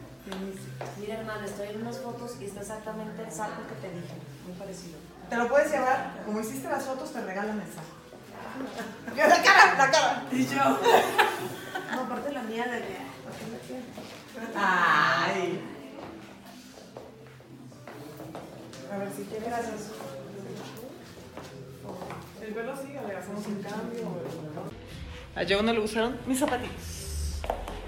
Mira, 0.99 1.19
hermana, 1.19 1.45
estoy 1.45 1.67
en 1.69 1.81
unas 1.81 1.99
fotos 1.99 2.37
y 2.41 2.45
está 2.45 2.61
exactamente 2.61 3.23
el 3.23 3.31
saco 3.31 3.61
que 3.67 3.87
te 3.87 3.93
dije. 3.93 4.13
Muy 4.47 4.57
parecido. 4.57 4.97
Te 5.29 5.37
lo 5.37 5.47
puedes 5.47 5.71
llevar. 5.71 6.23
Como 6.25 6.41
hiciste 6.41 6.69
las 6.69 6.83
fotos, 6.83 7.11
te 7.13 7.21
regalan 7.21 7.61
el 7.61 7.67
saco. 7.67 8.01
La 9.15 9.43
cara, 9.43 9.75
la 9.77 9.91
cara. 9.91 10.23
Y 10.31 10.45
yo. 10.45 10.57
No, 10.57 12.01
aparte 12.01 12.31
la 12.31 12.43
mía 12.43 12.65
de 12.65 12.97
Ay. 14.55 15.70
A 18.93 18.97
ver 18.97 19.09
si 19.15 19.23
quieres. 19.23 19.47
Gracias. 19.47 19.91
El 22.41 22.53
pelo 22.53 22.75
sigue, 22.75 22.99
le 23.07 23.15
hacemos 23.15 23.45
un 23.47 23.61
cambio. 23.61 24.21
A 25.35 25.41
Joe 25.47 25.63
no 25.63 25.73
le 25.73 25.79
gustaron 25.79 26.17
mis 26.25 26.39
zapatitos. 26.39 27.39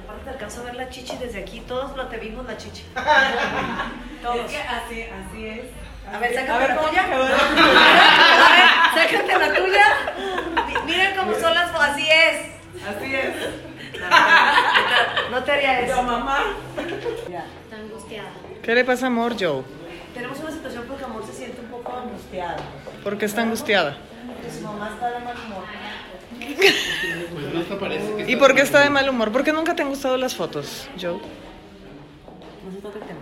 Aparte 0.03 0.23
te 0.23 0.29
alcanzo 0.29 0.61
a 0.61 0.63
ver 0.65 0.75
la 0.75 0.89
chichi 0.89 1.17
desde 1.17 1.39
aquí. 1.41 1.59
Todos 1.61 1.95
lo 1.97 2.07
te 2.07 2.17
vimos 2.17 2.45
la 2.45 2.55
chichi. 2.57 2.83
Todos. 4.21 4.45
así, 4.45 5.01
así 5.03 5.45
es. 5.47 5.65
A 6.11 6.19
ver, 6.19 6.33
sácate 6.33 6.67
la 6.67 6.79
tuya. 6.81 7.03
A 7.03 7.17
ver, 7.17 9.09
sácate 9.09 9.39
la 9.39 9.53
tuya. 9.53 9.85
Mi- 10.67 10.91
Miren 10.91 11.15
cómo 11.17 11.33
son 11.33 11.53
las 11.53 11.71
fotos. 11.71 11.87
Así 11.89 12.07
es. 12.09 12.51
Así 12.87 13.15
es. 13.15 13.35
No 15.31 15.43
te 15.43 15.51
haría 15.51 15.85
Yo, 15.87 15.93
eso. 15.93 16.03
mamá. 16.03 16.43
Está 16.77 17.75
angustiada. 17.77 18.29
¿Qué 18.61 18.75
le 18.75 18.85
pasa, 18.85 19.07
amor, 19.07 19.33
Joe? 19.39 19.63
Tenemos 20.13 20.39
una 20.39 20.51
situación 20.51 20.85
porque 20.87 21.03
amor 21.05 21.25
se 21.25 21.33
angustiado. 22.03 22.57
¿Por 23.03 23.17
qué 23.17 23.25
está 23.25 23.41
angustiada? 23.41 23.97
Porque 24.27 24.51
su 24.51 24.61
mamá 24.61 24.91
está 24.93 25.11
de 25.11 25.19
mal 25.19 25.35
humor. 25.45 25.63
Pues 27.33 27.53
no 27.53 27.63
te 27.63 27.75
parece 27.75 28.15
que 28.15 28.31
¿Y 28.31 28.35
por 28.35 28.55
qué 28.55 28.61
está 28.61 28.81
de 28.81 28.89
mal 28.89 29.07
humor? 29.09 29.31
¿Por 29.31 29.43
qué 29.43 29.53
nunca 29.53 29.75
te 29.75 29.83
han 29.83 29.89
gustado 29.89 30.17
las 30.17 30.35
fotos, 30.35 30.89
Joe? 30.99 31.13
No 31.13 32.71
se 32.71 32.81
toca 32.81 32.99
el 32.99 33.05
tema. 33.05 33.19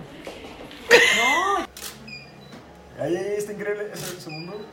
Ahí, 3.00 3.16
ahí, 3.16 3.36
está 3.38 3.54
increíble. 3.54 3.90
Es 3.94 4.12
el 4.12 4.20
segundo. 4.20 4.66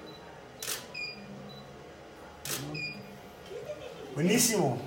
Buenísimo. 4.14 4.78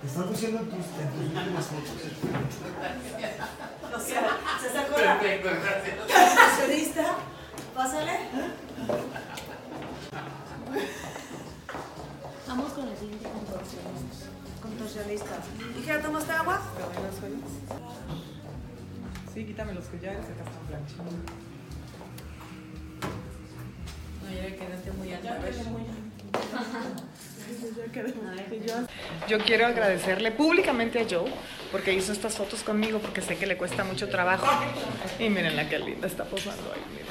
Te 0.00 0.06
están 0.08 0.26
luciendo 0.26 0.60
en 0.60 0.66
tus, 0.66 0.76
en 0.78 1.30
tus 1.30 1.38
últimas 1.38 1.66
fotos. 1.66 1.92
O 3.94 4.00
sea, 4.00 4.38
se 4.60 4.68
sacó 4.70 4.98
la 5.00 5.18
contorsionista. 5.18 7.16
Pásale. 7.74 8.18
Vamos 12.46 12.72
con 12.72 12.88
el 12.88 12.96
siguiente 12.96 13.28
contorsionista. 13.28 14.26
Contorsionista. 14.62 15.36
¿Y 15.76 15.84
ya 15.84 16.00
tomaste 16.00 16.32
agua? 16.32 16.60
Sí, 19.32 19.44
quítame 19.44 19.74
los 19.74 19.86
collares, 19.86 20.24
acá 20.24 20.44
están 20.44 20.66
planchados. 20.68 21.12
No, 24.22 24.30
ya 24.30 24.56
quedaste 24.56 24.92
muy 24.92 25.12
alta. 25.12 25.40
Yo 29.28 29.38
quiero 29.38 29.66
agradecerle 29.66 30.30
públicamente 30.32 31.00
a 31.00 31.06
Joe 31.08 31.30
porque 31.72 31.92
hizo 31.92 32.12
estas 32.12 32.36
fotos 32.36 32.62
conmigo 32.62 32.98
porque 32.98 33.20
sé 33.20 33.36
que 33.36 33.46
le 33.46 33.56
cuesta 33.56 33.84
mucho 33.84 34.08
trabajo. 34.08 34.46
Y 35.18 35.28
miren 35.28 35.56
la 35.56 35.68
que 35.68 35.78
linda 35.78 36.06
está 36.06 36.24
posando 36.24 36.72
ahí. 36.72 36.80
miren. 36.92 37.04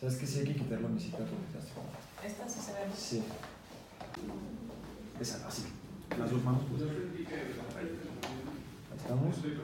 ¿Sabes 0.00 0.16
que 0.16 0.26
sí 0.26 0.40
hay 0.40 0.46
que 0.46 0.54
quitar 0.56 0.80
la 0.80 0.88
mesita 0.88 1.18
hace 1.18 1.72
como- 1.74 1.88
Esta 2.24 2.48
sí 2.48 2.60
se 2.60 2.72
ve. 2.72 2.78
Sí. 2.96 3.22
Esa, 5.20 5.46
así. 5.48 5.62
Las 6.18 6.30
dos 6.30 6.42
manos. 6.44 6.62
Pues. 6.70 6.82
Ahí 6.82 6.88
estamos. 8.96 9.36
Conmigo. 9.36 9.62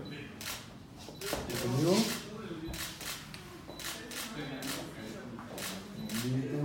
Un 6.01 6.11
segundito. 6.11 6.59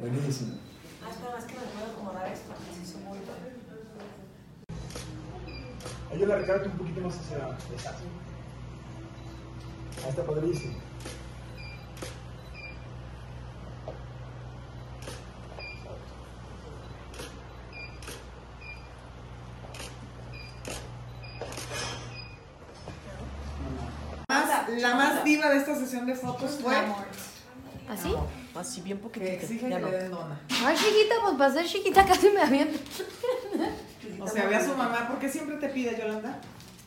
Buenísimo. 0.00 0.54
Ah, 1.04 1.10
espera, 1.10 1.38
es 1.38 1.44
que 1.44 1.54
me 1.54 1.60
puedo 1.60 1.86
acomodar 1.92 2.32
esto. 2.32 2.52
Así 2.52 2.84
se 2.86 2.96
muy 2.98 3.18
Ayuda 6.40 6.54
a 6.54 6.58
recargarte 6.58 6.68
un 6.68 6.78
poquito 6.78 7.00
más 7.02 7.18
hacia 7.18 7.36
esa. 7.76 7.90
Ahí 10.02 10.08
está 10.08 10.24
padrísimo. 10.24 10.74
La 24.78 24.94
más 24.94 25.24
diva 25.24 25.50
de 25.50 25.58
esta 25.58 25.74
sesión 25.74 26.06
de 26.06 26.14
fotos 26.14 26.58
fue 26.62 26.74
¿Así? 27.88 28.14
Así 28.54 28.80
bien 28.82 28.98
que 28.98 29.02
poquitito. 29.02 29.32
exige 29.32 29.68
Ya 29.68 29.76
que 29.76 29.82
no. 29.82 29.90
le 29.90 29.96
den 29.98 30.10
dona. 30.12 30.40
Ay, 30.64 30.76
chiquita, 30.76 31.14
pues 31.22 31.34
para 31.36 31.52
ser 31.52 31.66
chiquita 31.66 32.04
casi 32.04 32.30
me 32.30 32.40
aviento. 32.40 32.78
O 34.20 34.28
sea, 34.28 34.46
ve 34.46 34.56
a 34.56 34.64
su 34.64 34.74
mamá. 34.74 35.08
¿Por 35.08 35.18
qué 35.18 35.28
siempre 35.28 35.56
te 35.56 35.68
pide, 35.68 35.98
Yolanda? 35.98 36.38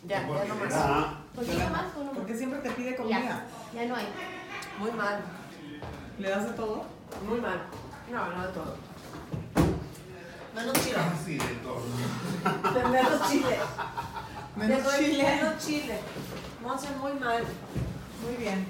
Ya, 0.05 0.21
ya 0.21 0.45
no 0.45 0.55
más. 0.55 0.73
Ah, 0.73 1.19
¿Poquito 1.33 1.69
más 1.69 1.95
o 1.97 2.03
no? 2.03 2.11
¿Por 2.11 2.25
qué 2.25 2.35
siempre 2.37 2.59
te 2.59 2.69
pide 2.71 2.95
comida? 2.95 3.45
ya 3.73 3.85
no 3.85 3.95
hay. 3.95 4.07
Muy 4.79 4.91
mal. 4.91 5.21
¿Le 6.19 6.29
das 6.29 6.45
de 6.45 6.53
todo? 6.53 6.85
Muy 7.27 7.39
mal. 7.39 7.63
No, 8.11 8.29
no 8.31 8.47
de 8.47 8.53
todo. 8.53 8.75
Menos 10.55 10.73
chile. 10.73 10.97
sí, 11.25 11.37
de 11.37 11.55
todo. 11.63 11.81
De 12.73 12.89
menos 12.89 13.29
chile. 13.29 13.57
Menos 14.55 14.83
De 14.83 14.99
chile. 14.99 15.23
Menos 15.23 15.65
chile. 15.65 15.99
Monse, 16.61 16.87
muy 17.01 17.13
mal. 17.13 17.43
Muy 18.23 18.35
bien. 18.37 18.67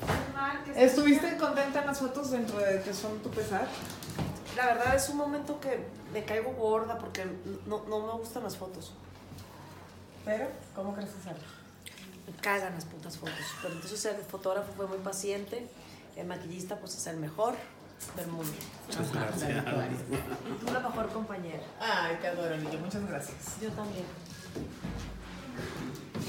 Muy 0.00 0.34
mal. 0.34 0.58
¿Estuviste 0.74 1.36
contenta 1.36 1.80
en 1.80 1.86
las 1.86 1.98
fotos 2.00 2.30
dentro 2.32 2.58
de 2.58 2.82
que 2.82 2.92
son 2.92 3.18
tu 3.20 3.30
pesar? 3.30 3.68
La 4.56 4.66
verdad 4.66 4.94
es 4.96 5.08
un 5.10 5.18
momento 5.18 5.60
que 5.60 5.86
me 6.12 6.24
caigo 6.24 6.50
gorda 6.52 6.98
porque 6.98 7.26
no, 7.66 7.84
no 7.88 8.06
me 8.06 8.12
gustan 8.14 8.42
las 8.42 8.56
fotos. 8.56 8.92
Pero, 10.24 10.48
¿cómo 10.74 10.94
crees 10.94 11.10
que 11.10 11.22
sale? 11.22 11.38
Me 12.26 12.32
cagan 12.40 12.74
las 12.74 12.84
putas 12.86 13.16
fotos. 13.18 13.34
Pero 13.62 13.74
entonces 13.74 14.04
el 14.06 14.16
fotógrafo 14.24 14.72
fue 14.76 14.86
muy 14.86 14.98
paciente. 14.98 15.68
El 16.16 16.26
maquillista 16.26 16.76
pues 16.76 16.94
es 16.96 17.06
el 17.06 17.18
mejor. 17.18 17.54
del 18.16 18.26
mundo. 18.28 18.52
Muchas 18.88 19.12
gracias. 19.12 19.64
Tú 19.64 20.72
la 20.72 20.80
mejor 20.80 21.08
compañera. 21.10 21.62
Ay, 21.80 22.16
te 22.20 22.28
adoro. 22.28 22.56
Muchas 22.56 23.06
gracias. 23.06 23.36
Yo 23.60 23.70
también. 23.70 24.04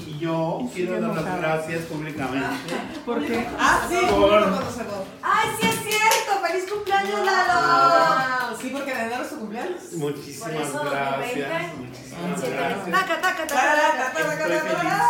Y 0.06 0.18
yo 0.18 0.60
Y 0.62 0.68
quiero 0.68 1.00
dar 1.00 1.22
las 1.22 1.38
gracias 1.38 1.84
públicamente. 1.86 2.74
¿Por 3.04 3.26
qué? 3.26 3.46
Ah, 3.58 3.86
sí, 3.88 3.96
Por-. 4.08 4.62
¡Ay, 5.22 5.48
sí 5.60 5.66
es 5.66 5.80
cierto! 5.82 6.46
¡Feliz 6.46 6.70
cumpleaños, 6.70 7.24
Lalo! 7.24 8.17
Sí, 8.60 8.70
porque 8.72 8.90
enero 8.90 9.22
es 9.22 9.28
su 9.28 9.38
cumpleaños. 9.38 9.92
Muchísimas 9.92 10.50
Por 10.50 10.62
eso, 10.62 10.84
gracias. 10.84 11.48
2020, 11.50 11.76
Muchísimas 11.78 12.40
gracias. 12.50 12.90
Taca, 12.90 13.20
taca, 13.20 13.46
taca, 13.46 13.46
taca. 13.46 14.12
taca, 14.12 14.48
taca, 14.48 14.74
taca. 14.74 15.08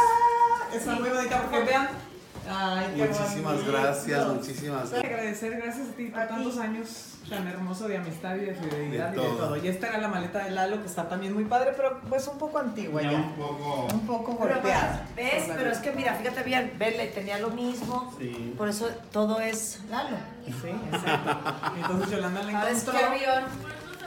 Está 0.74 0.92
muy 0.92 1.08
bonita 1.08 1.42
porque 1.42 1.64
vean. 1.64 2.07
Ay, 2.50 2.94
qué 2.96 3.04
Muchísimas 3.06 3.54
bonito. 3.54 3.72
gracias, 3.72 4.26
muchísimas 4.26 4.88
Quiero 4.90 5.06
agradecer, 5.08 5.56
gracias 5.60 5.88
a 5.88 5.92
ti 5.92 6.06
por 6.06 6.20
A 6.20 6.28
ti. 6.28 6.34
tantos 6.34 6.58
años 6.58 6.88
tan 7.28 7.46
hermoso 7.46 7.86
de 7.88 7.98
amistad 7.98 8.36
y 8.36 8.40
de 8.40 8.54
fidelidad 8.54 9.10
De 9.10 9.18
y 9.18 9.20
de 9.20 9.26
todo. 9.28 9.56
Y 9.58 9.68
esta 9.68 9.88
era 9.88 9.98
la 9.98 10.08
maleta 10.08 10.44
de 10.44 10.50
Lalo, 10.52 10.80
que 10.80 10.86
está 10.86 11.08
también 11.08 11.34
muy 11.34 11.44
padre, 11.44 11.72
pero 11.76 12.00
pues 12.08 12.26
un 12.26 12.38
poco 12.38 12.58
antigua 12.58 13.02
Ya 13.02 13.10
ya. 13.12 13.18
un 13.18 13.32
poco. 13.34 13.86
Un 13.92 14.06
poco 14.06 14.38
Pero, 14.38 14.54
golpeada. 14.54 15.06
¿Ves? 15.14 15.32
Por 15.42 15.48
la 15.48 15.54
Pero 15.56 15.70
es 15.72 15.78
que 15.78 15.92
mira, 15.92 16.14
fíjate 16.14 16.42
bien, 16.42 16.72
Bella 16.78 17.12
tenía 17.12 17.38
lo 17.38 17.50
mismo. 17.50 18.14
Sí. 18.18 18.54
Por 18.56 18.68
eso 18.68 18.88
todo 19.12 19.40
es 19.40 19.80
Lalo. 19.90 20.16
Sí, 20.46 20.68
exacto. 20.92 21.36
Entonces 21.76 22.10
Yolanda 22.10 22.42
la 22.44 22.52
¿Sabes 22.52 22.80
encontró. 22.80 22.98
qué 23.00 23.04
avión? 23.26 23.44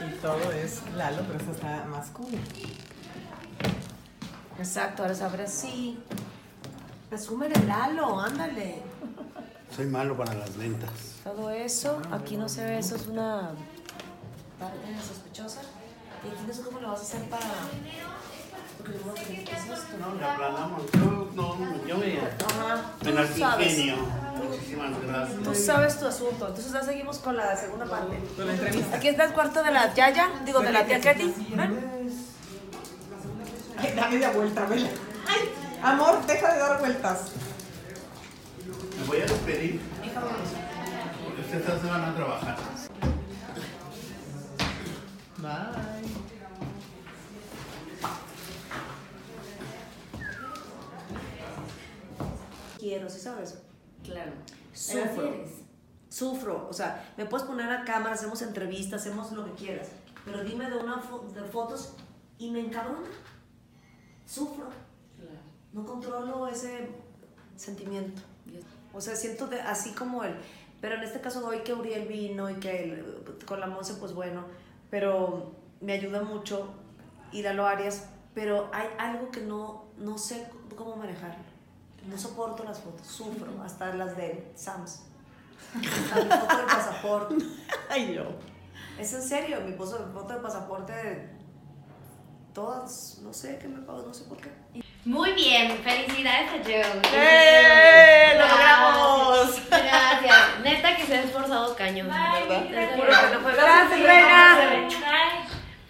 Y 0.09 0.13
todo 0.19 0.51
es 0.53 0.81
Lalo, 0.95 1.21
pero 1.27 1.37
esta 1.37 1.51
está 1.51 1.85
más 1.85 2.09
cool. 2.09 2.31
Exacto, 4.57 5.03
ahora 5.03 5.13
sabrás 5.15 5.63
así. 7.11 7.25
Presúmele 7.25 7.55
Lalo, 7.65 8.19
ándale. 8.19 8.81
Soy 9.75 9.85
malo 9.85 10.17
para 10.17 10.33
las 10.33 10.57
ventas. 10.57 10.89
Todo 11.23 11.49
eso, 11.49 12.01
aquí 12.11 12.37
no 12.37 12.49
se 12.49 12.65
ve, 12.65 12.79
eso 12.79 12.95
es 12.95 13.07
una 13.07 13.51
parte 14.59 14.77
sospechosa. 15.07 15.61
Y 16.23 16.27
aquí 16.27 16.43
no 16.47 16.53
sé 16.53 16.61
cómo 16.61 16.79
lo 16.79 16.89
vas 16.89 16.99
a 16.99 17.03
hacer 17.03 17.29
para. 17.29 17.45
Porque 18.77 18.93
luego 18.93 19.13
que 19.13 19.43
¿qué 19.43 19.51
es 19.51 19.63
esto? 19.63 19.97
No, 19.99 20.15
le 20.15 20.25
aplanamos. 20.25 20.83
Yo, 20.93 21.29
no, 21.35 21.85
yo 21.85 21.97
me. 21.97 22.19
Ajá. 22.19 22.81
Me 23.03 23.11
las 23.11 23.37
ingenio. 23.37 23.95
Muchísimas 24.41 25.01
gracias. 25.03 25.43
Tú 25.43 25.55
sabes 25.55 25.99
tu 25.99 26.05
asunto. 26.07 26.47
Entonces 26.47 26.73
ya 26.73 26.81
seguimos 26.81 27.19
con 27.19 27.37
la 27.37 27.55
segunda 27.55 27.85
parte. 27.85 28.19
Con 28.35 28.47
la 28.47 28.53
entrevista. 28.53 28.97
Aquí 28.97 29.07
está 29.09 29.25
el 29.25 29.33
cuarto 29.33 29.63
de 29.63 29.71
la 29.71 29.93
Yaya, 29.93 30.29
digo 30.45 30.59
de 30.61 30.71
la 30.71 30.85
tía 30.85 30.99
Katy. 30.99 31.33
Ven. 31.55 31.91
Ay, 33.77 33.93
da 33.95 34.09
media 34.09 34.31
vuelta, 34.31 34.65
vela. 34.65 34.89
Ay, 35.27 35.49
amor, 35.83 36.25
deja 36.25 36.53
de 36.53 36.59
dar 36.59 36.79
vueltas. 36.79 37.31
Me 38.99 39.05
voy 39.07 39.17
a 39.17 39.25
despedir. 39.25 39.81
Porque 41.25 41.41
ustedes 41.41 41.81
se 41.81 41.87
van 41.87 42.03
a 42.03 42.15
trabajar. 42.15 42.57
Bye. 45.37 46.11
Quiero, 52.79 53.09
¿sí 53.09 53.19
sabes? 53.19 53.57
Claro. 54.03 54.31
Sufro. 54.73 55.33
Sufro. 56.09 56.67
O 56.69 56.73
sea, 56.73 57.13
me 57.17 57.25
puedes 57.25 57.45
poner 57.47 57.69
a 57.69 57.83
cámara, 57.85 58.15
hacemos 58.15 58.41
entrevistas, 58.41 59.01
hacemos 59.01 59.31
lo 59.31 59.45
que 59.45 59.51
quieras. 59.51 59.89
Pero 60.25 60.43
dime 60.43 60.69
de 60.69 60.77
una 60.77 61.01
fo- 61.01 61.27
de 61.31 61.43
fotos 61.43 61.93
y 62.37 62.49
me 62.51 62.59
encabrona. 62.59 63.07
Sufro. 64.25 64.69
No 65.73 65.85
controlo 65.85 66.47
ese 66.47 66.89
sentimiento. 67.55 68.21
O 68.93 68.99
sea, 69.01 69.15
siento 69.15 69.47
de- 69.47 69.61
así 69.61 69.91
como 69.93 70.23
él. 70.23 70.35
Pero 70.81 70.95
en 70.95 71.03
este 71.03 71.21
caso 71.21 71.45
hoy 71.45 71.59
que 71.59 71.73
Uriel 71.73 72.07
vino 72.07 72.49
y 72.49 72.55
que 72.55 72.83
él, 72.83 73.23
con 73.45 73.59
la 73.59 73.67
Monse, 73.67 73.93
pues 73.95 74.13
bueno. 74.13 74.45
Pero 74.89 75.51
me 75.79 75.93
ayuda 75.93 76.21
mucho 76.23 76.69
ir 77.31 77.47
a 77.47 77.53
lo 77.53 77.65
Arias. 77.67 78.07
Pero 78.33 78.69
hay 78.73 78.87
algo 78.97 79.29
que 79.31 79.41
no, 79.41 79.85
no 79.97 80.17
sé 80.17 80.47
cómo 80.75 80.95
manejarlo. 80.95 81.43
No 82.09 82.17
soporto 82.17 82.63
las 82.63 82.79
fotos, 82.79 83.05
sufro, 83.05 83.61
hasta 83.63 83.93
las 83.93 84.17
de 84.17 84.51
Sams. 84.55 85.03
Hasta 85.75 86.15
mi 86.23 86.29
foto 86.29 86.57
del 86.57 86.65
pasaporte. 86.65 87.35
Ay, 87.89 88.15
yo. 88.15 88.23
Es 88.97 89.13
en 89.13 89.21
serio, 89.21 89.61
mi 89.61 89.73
foto, 89.73 90.05
mi 90.07 90.11
foto 90.13 90.33
de 90.33 90.39
pasaporte, 90.39 91.29
todas, 92.53 93.19
no 93.21 93.33
sé 93.33 93.57
qué 93.59 93.67
me 93.67 93.81
pago, 93.81 94.03
no 94.05 94.13
sé 94.13 94.23
por 94.25 94.37
qué. 94.37 94.49
Muy 95.05 95.31
bien, 95.31 95.79
felicidades 95.83 96.49
a 96.49 96.63
Joe. 96.63 97.01
¡Eh! 97.13 98.33
¡Lo 98.33 98.39
Gracias. 98.39 98.51
logramos! 98.51 99.61
Gracias. 99.69 100.37
Neta 100.63 100.95
que 100.95 101.05
se 101.05 101.17
ha 101.17 101.23
esforzado 101.23 101.75
cañón, 101.75 102.07
¿verdad? 102.07 102.67
Te 102.69 102.87
juro 102.95 103.07
que 103.07 103.35
no 103.35 103.39
fue 103.41 103.53
Gracias, 103.53 103.99
reina. 103.99 104.81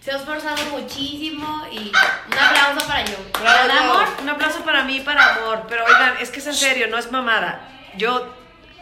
Se 0.01 0.11
ha 0.11 0.17
esforzado 0.17 0.65
muchísimo 0.71 1.65
y 1.71 1.89
un 1.89 2.39
aplauso 2.39 2.87
para 2.87 3.05
Joe. 3.05 3.43
Para 3.43 3.79
amor, 3.79 4.07
un 4.21 4.29
aplauso 4.29 4.63
para 4.63 4.83
mí, 4.83 4.99
para 5.01 5.35
amor. 5.35 5.65
Pero 5.69 5.85
oigan, 5.85 6.15
es 6.19 6.31
que 6.31 6.39
es 6.39 6.47
en 6.47 6.55
serio, 6.55 6.87
no 6.87 6.97
es 6.97 7.11
mamada. 7.11 7.67
Yo, 7.97 8.33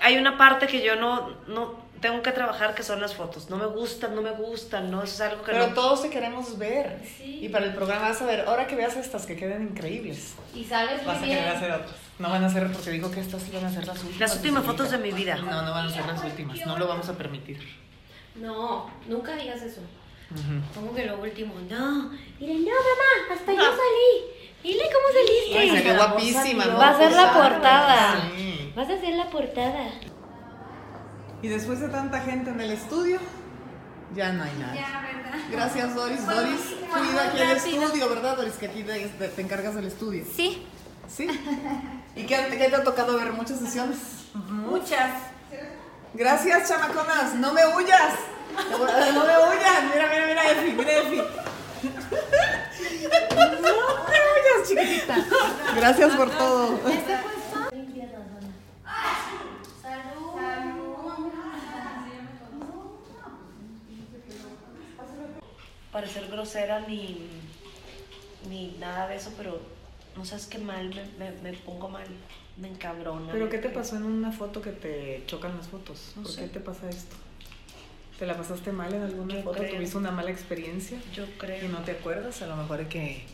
hay 0.01 0.17
una 0.17 0.37
parte 0.37 0.67
que 0.67 0.81
yo 0.81 0.95
no, 0.95 1.29
no 1.47 1.88
tengo 2.01 2.21
que 2.21 2.31
trabajar 2.31 2.75
que 2.75 2.83
son 2.83 3.01
las 3.01 3.13
fotos. 3.15 3.49
No 3.49 3.57
me 3.57 3.65
gustan, 3.65 4.15
no 4.15 4.21
me 4.21 4.31
gustan, 4.31 4.89
no 4.91 5.03
es 5.03 5.19
algo 5.21 5.43
que 5.43 5.51
Pero 5.51 5.67
no. 5.67 5.73
todos 5.73 6.01
te 6.01 6.09
queremos 6.09 6.57
ver. 6.57 7.01
Sí. 7.17 7.39
Y 7.43 7.49
para 7.49 7.65
el 7.65 7.73
programa 7.73 8.09
vas 8.09 8.21
a 8.21 8.25
ver, 8.25 8.41
ahora 8.47 8.67
que 8.67 8.75
veas 8.75 8.95
estas 8.97 9.25
que 9.25 9.35
queden 9.35 9.63
increíbles, 9.63 10.33
Y 10.55 10.63
sales 10.63 11.05
vas 11.05 11.17
a 11.17 11.21
querer 11.21 11.43
bien. 11.43 11.55
hacer 11.55 11.71
otras. 11.71 11.95
No 12.19 12.29
van 12.29 12.43
a 12.43 12.49
ser 12.49 12.71
porque 12.71 12.89
dijo 12.91 13.09
que 13.11 13.19
estas 13.21 13.47
iban 13.47 13.65
a 13.65 13.69
ser 13.71 13.87
las 13.87 13.97
últimas. 13.99 14.19
Las 14.19 14.35
últimas 14.35 14.65
fotos 14.65 14.87
vida. 14.87 14.97
de 14.97 15.03
mi 15.03 15.11
vida. 15.11 15.35
No, 15.37 15.61
no 15.61 15.71
van 15.71 15.87
a 15.87 15.89
ser 15.89 16.05
las 16.05 16.23
últimas. 16.23 16.57
No 16.65 16.77
lo 16.77 16.87
vamos 16.87 17.07
a 17.09 17.17
permitir. 17.17 17.59
No, 18.35 18.89
nunca 19.07 19.35
digas 19.35 19.61
eso. 19.61 19.81
Como 20.75 20.93
que 20.93 21.05
lo 21.05 21.17
último, 21.19 21.55
no. 21.69 22.11
Dile, 22.39 22.53
no, 22.53 22.71
mamá, 22.71 23.33
hasta 23.33 23.51
yo 23.51 23.61
salí. 23.61 24.49
Dile 24.61 24.83
cómo 24.83 25.07
saliste. 25.13 25.57
Ay, 25.57 25.81
se 25.83 25.95
guapísima. 25.95 26.65
Va 26.75 26.89
a 26.89 26.97
ser 26.97 27.11
la 27.13 27.33
portada. 27.33 28.29
Sí. 28.35 28.71
Vas 28.75 28.89
a 28.89 28.93
hacer 28.93 29.13
la 29.15 29.29
portada. 29.29 29.89
Y 31.41 31.47
después 31.47 31.79
de 31.79 31.87
tanta 31.89 32.19
gente 32.21 32.49
en 32.49 32.59
el 32.61 32.71
estudio, 32.71 33.19
ya 34.15 34.33
no 34.33 34.43
hay 34.43 34.51
nada. 34.59 34.73
¿verdad? 34.73 35.39
Gracias, 35.51 35.95
Doris. 35.95 36.25
Doris, 36.25 36.59
cuida 36.91 37.23
aquí 37.29 37.39
el 37.41 37.51
estudio, 37.51 38.09
¿verdad, 38.09 38.35
Doris? 38.37 38.53
Que 38.55 38.65
aquí 38.67 38.83
te, 38.83 39.07
te- 39.07 39.27
te 39.29 39.41
encargas 39.41 39.75
del 39.75 39.85
estudio. 39.85 40.25
Sí. 40.35 40.67
¿Sí? 41.07 41.27
¿Y 42.15 42.23
qué, 42.25 42.47
qué 42.51 42.69
te 42.69 42.75
ha 42.75 42.83
tocado 42.83 43.17
ver? 43.17 43.31
¿Muchas 43.33 43.59
sesiones? 43.59 43.97
Muchas. 44.33 45.11
Gracias, 46.13 46.67
chamaconas. 46.69 47.35
No 47.35 47.53
me 47.53 47.65
huyas. 47.67 48.13
No 48.69 48.77
me 48.79 48.85
huyas. 48.85 49.83
Mira, 49.93 50.07
mira, 50.09 50.25
mira, 50.27 50.51
Efi. 50.51 50.71
Mira, 50.73 50.91
Efi. 50.93 51.21
No 53.31 53.59
me 53.59 53.69
huyas, 53.71 54.67
chiquitita. 54.67 55.15
Gracias 55.75 56.15
por 56.15 56.29
todo. 56.31 56.79
Parecer 65.91 66.27
grosera 66.29 66.81
ni, 66.81 67.27
ni 68.49 68.75
nada 68.79 69.07
de 69.07 69.15
eso, 69.15 69.31
pero 69.37 69.59
no 70.15 70.25
sabes 70.25 70.45
qué 70.47 70.57
mal, 70.57 70.89
me, 71.17 71.31
me, 71.31 71.41
me 71.41 71.53
pongo 71.57 71.89
mal, 71.89 72.07
me 72.57 72.67
encabrona. 72.67 73.31
¿Pero 73.31 73.49
qué 73.49 73.57
te 73.59 73.69
pasó 73.69 73.95
en 73.97 74.03
una 74.03 74.31
foto 74.31 74.61
que 74.61 74.71
te 74.71 75.23
chocan 75.27 75.55
las 75.57 75.67
fotos? 75.67 76.13
No 76.15 76.23
¿Por 76.23 76.31
sé. 76.31 76.41
qué 76.41 76.47
te 76.47 76.59
pasa 76.59 76.89
esto? 76.89 77.15
¿Te 78.17 78.25
la 78.25 78.35
pasaste 78.35 78.71
mal 78.73 78.93
en 78.93 79.01
alguna 79.03 79.35
Yo 79.35 79.43
foto? 79.43 79.59
creo. 79.59 79.75
¿Tuviste 79.75 79.97
una 79.97 80.11
mala 80.11 80.29
experiencia? 80.29 80.99
Yo 81.13 81.23
¿Y 81.23 81.37
creo. 81.37 81.69
no 81.69 81.79
te 81.79 81.91
acuerdas? 81.91 82.41
A 82.41 82.47
lo 82.47 82.57
mejor 82.57 82.79
hay 82.81 82.85
que 82.87 83.25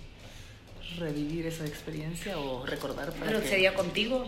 revivir 1.00 1.48
esa 1.48 1.66
experiencia 1.66 2.38
o 2.38 2.66
recordar 2.66 3.12
para 3.14 3.26
Pero 3.26 3.42
que... 3.42 3.48
sería 3.48 3.74
contigo. 3.74 4.26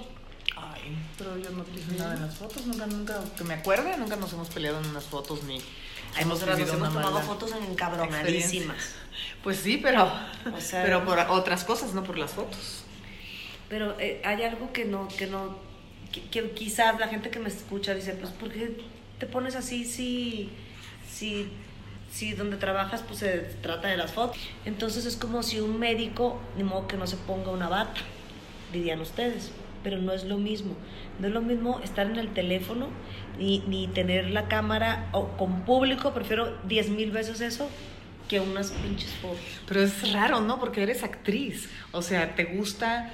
Ay, 0.55 0.97
pero 1.17 1.37
yo 1.37 1.51
no 1.51 1.63
quise 1.65 1.95
nada 1.97 2.15
en 2.15 2.21
las 2.23 2.35
fotos, 2.35 2.65
nunca, 2.65 2.87
nunca, 2.87 3.21
que 3.37 3.43
me 3.43 3.53
acuerde, 3.53 3.95
nunca 3.97 4.15
nos 4.15 4.33
hemos 4.33 4.49
peleado 4.49 4.79
en 4.79 4.87
unas 4.87 5.03
fotos 5.03 5.43
ni 5.43 5.61
hemos 6.19 6.39
Nosotras 6.39 6.59
nos 6.59 6.69
hemos 6.73 6.93
tomado 6.93 7.19
fotos 7.21 7.51
en 7.53 7.63
encabronadísimas. 7.71 8.93
Pues 9.43 9.57
sí, 9.57 9.77
pero, 9.77 10.11
O 10.55 10.59
sea- 10.59 10.83
pero 10.83 11.03
por 11.05 11.19
otras 11.19 11.63
cosas, 11.63 11.93
no 11.93 12.03
por 12.03 12.17
las 12.17 12.31
fotos. 12.31 12.83
Pero 13.69 13.99
eh, 13.99 14.21
hay 14.23 14.43
algo 14.43 14.71
que 14.71 14.85
no, 14.85 15.07
que 15.09 15.27
no, 15.27 15.57
que, 16.11 16.21
que 16.23 16.51
quizás 16.51 16.99
la 16.99 17.07
gente 17.07 17.29
que 17.29 17.39
me 17.39 17.49
escucha 17.49 17.93
dice, 17.93 18.13
pues, 18.13 18.31
¿por 18.33 18.49
qué 18.51 18.77
te 19.19 19.25
pones 19.25 19.55
así 19.55 19.83
si, 19.85 20.49
si, 21.11 21.49
si 22.11 22.33
donde 22.33 22.57
trabajas 22.57 23.01
pues 23.05 23.19
se 23.19 23.37
trata 23.61 23.87
de 23.89 23.97
las 23.97 24.11
fotos? 24.13 24.37
Entonces 24.65 25.05
es 25.05 25.15
como 25.17 25.43
si 25.43 25.59
un 25.59 25.79
médico, 25.79 26.39
ni 26.57 26.63
modo 26.63 26.87
que 26.87 26.97
no 26.97 27.07
se 27.07 27.17
ponga 27.17 27.51
una 27.51 27.67
bata, 27.67 27.99
dirían 28.71 29.01
ustedes, 29.01 29.51
pero 29.87 30.01
no 30.01 30.11
es 30.11 30.25
lo 30.25 30.37
mismo. 30.37 30.75
No 31.17 31.27
es 31.27 31.33
lo 31.33 31.41
mismo 31.41 31.79
estar 31.81 32.07
en 32.07 32.17
el 32.17 32.33
teléfono 32.33 32.89
ni, 33.39 33.59
ni 33.59 33.87
tener 33.87 34.31
la 34.31 34.49
cámara 34.49 35.07
o 35.13 35.37
con 35.37 35.61
público, 35.61 36.13
prefiero 36.13 36.57
10 36.67 36.89
mil 36.89 37.11
veces 37.11 37.39
eso 37.39 37.69
que 38.27 38.41
unas 38.41 38.71
pinches 38.71 39.11
fotos. 39.21 39.39
Pero 39.65 39.81
es 39.81 40.11
raro, 40.11 40.41
¿no? 40.41 40.59
Porque 40.59 40.83
eres 40.83 41.03
actriz. 41.03 41.69
O 41.93 42.01
sea, 42.01 42.35
te 42.35 42.43
gusta 42.43 43.13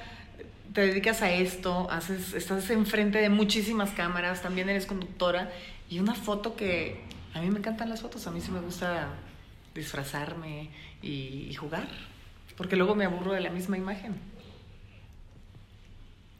te 0.72 0.80
dedicas 0.80 1.22
a 1.22 1.30
esto, 1.30 1.88
haces, 1.92 2.34
estás 2.34 2.68
enfrente 2.70 3.18
de 3.18 3.28
muchísimas 3.28 3.90
cámaras, 3.90 4.42
también 4.42 4.68
eres 4.68 4.86
conductora 4.86 5.52
y 5.88 6.00
una 6.00 6.16
foto 6.16 6.56
que 6.56 7.02
a 7.34 7.40
mí 7.40 7.50
me 7.52 7.60
encantan 7.60 7.88
las 7.88 8.00
fotos, 8.00 8.26
a 8.26 8.32
mí 8.32 8.40
sí 8.40 8.50
me 8.50 8.58
gusta 8.58 9.10
disfrazarme 9.76 10.70
y, 11.00 11.46
y 11.48 11.54
jugar, 11.54 11.86
porque 12.56 12.74
luego 12.74 12.96
me 12.96 13.04
aburro 13.04 13.34
de 13.34 13.42
la 13.42 13.50
misma 13.50 13.76
imagen. 13.76 14.33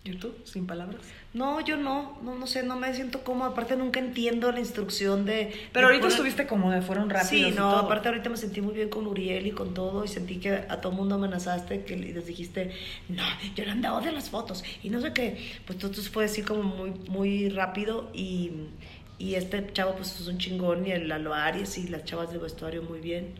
¿Y 0.06 0.16
tú? 0.16 0.34
Sin 0.44 0.66
palabras. 0.66 1.00
No, 1.32 1.62
yo 1.62 1.78
no, 1.78 2.18
no, 2.22 2.34
no 2.34 2.46
sé, 2.46 2.62
no 2.62 2.76
me 2.76 2.92
siento 2.92 3.24
cómoda. 3.24 3.50
Aparte 3.52 3.74
nunca 3.74 4.00
entiendo 4.00 4.52
la 4.52 4.60
instrucción 4.60 5.24
de... 5.24 5.50
Pero 5.72 5.88
de 5.88 5.94
ahorita 5.94 6.08
poner- 6.08 6.12
estuviste 6.12 6.46
cómoda, 6.46 6.82
fueron 6.82 7.08
rápidos. 7.08 7.30
Sí, 7.30 7.46
y 7.46 7.50
no, 7.52 7.70
todo. 7.70 7.76
aparte 7.78 8.08
ahorita 8.08 8.28
me 8.28 8.36
sentí 8.36 8.60
muy 8.60 8.74
bien 8.74 8.90
con 8.90 9.06
Uriel 9.06 9.46
y 9.46 9.52
con 9.52 9.72
todo 9.72 10.04
y 10.04 10.08
sentí 10.08 10.36
que 10.36 10.50
a 10.68 10.80
todo 10.82 10.92
mundo 10.92 11.14
amenazaste 11.14 11.84
que 11.84 11.96
les 11.96 12.26
dijiste, 12.26 12.70
no, 13.08 13.22
yo 13.56 13.64
le 13.64 13.70
andaba 13.70 14.02
de 14.02 14.12
las 14.12 14.28
fotos 14.28 14.62
y 14.82 14.90
no 14.90 15.00
sé 15.00 15.14
qué. 15.14 15.38
Pues 15.66 15.76
entonces 15.82 16.10
fue 16.10 16.26
así 16.26 16.42
como 16.42 16.62
muy, 16.64 16.90
muy 17.08 17.48
rápido 17.48 18.10
y, 18.12 18.50
y 19.18 19.36
este 19.36 19.66
chavo 19.72 19.94
pues 19.96 20.20
es 20.20 20.26
un 20.28 20.36
chingón 20.36 20.86
y 20.86 20.90
el 20.92 21.08
Lalo 21.08 21.32
Arias 21.32 21.78
y 21.78 21.88
las 21.88 22.04
chavas 22.04 22.30
del 22.30 22.40
vestuario 22.40 22.82
muy 22.82 23.00
bien. 23.00 23.32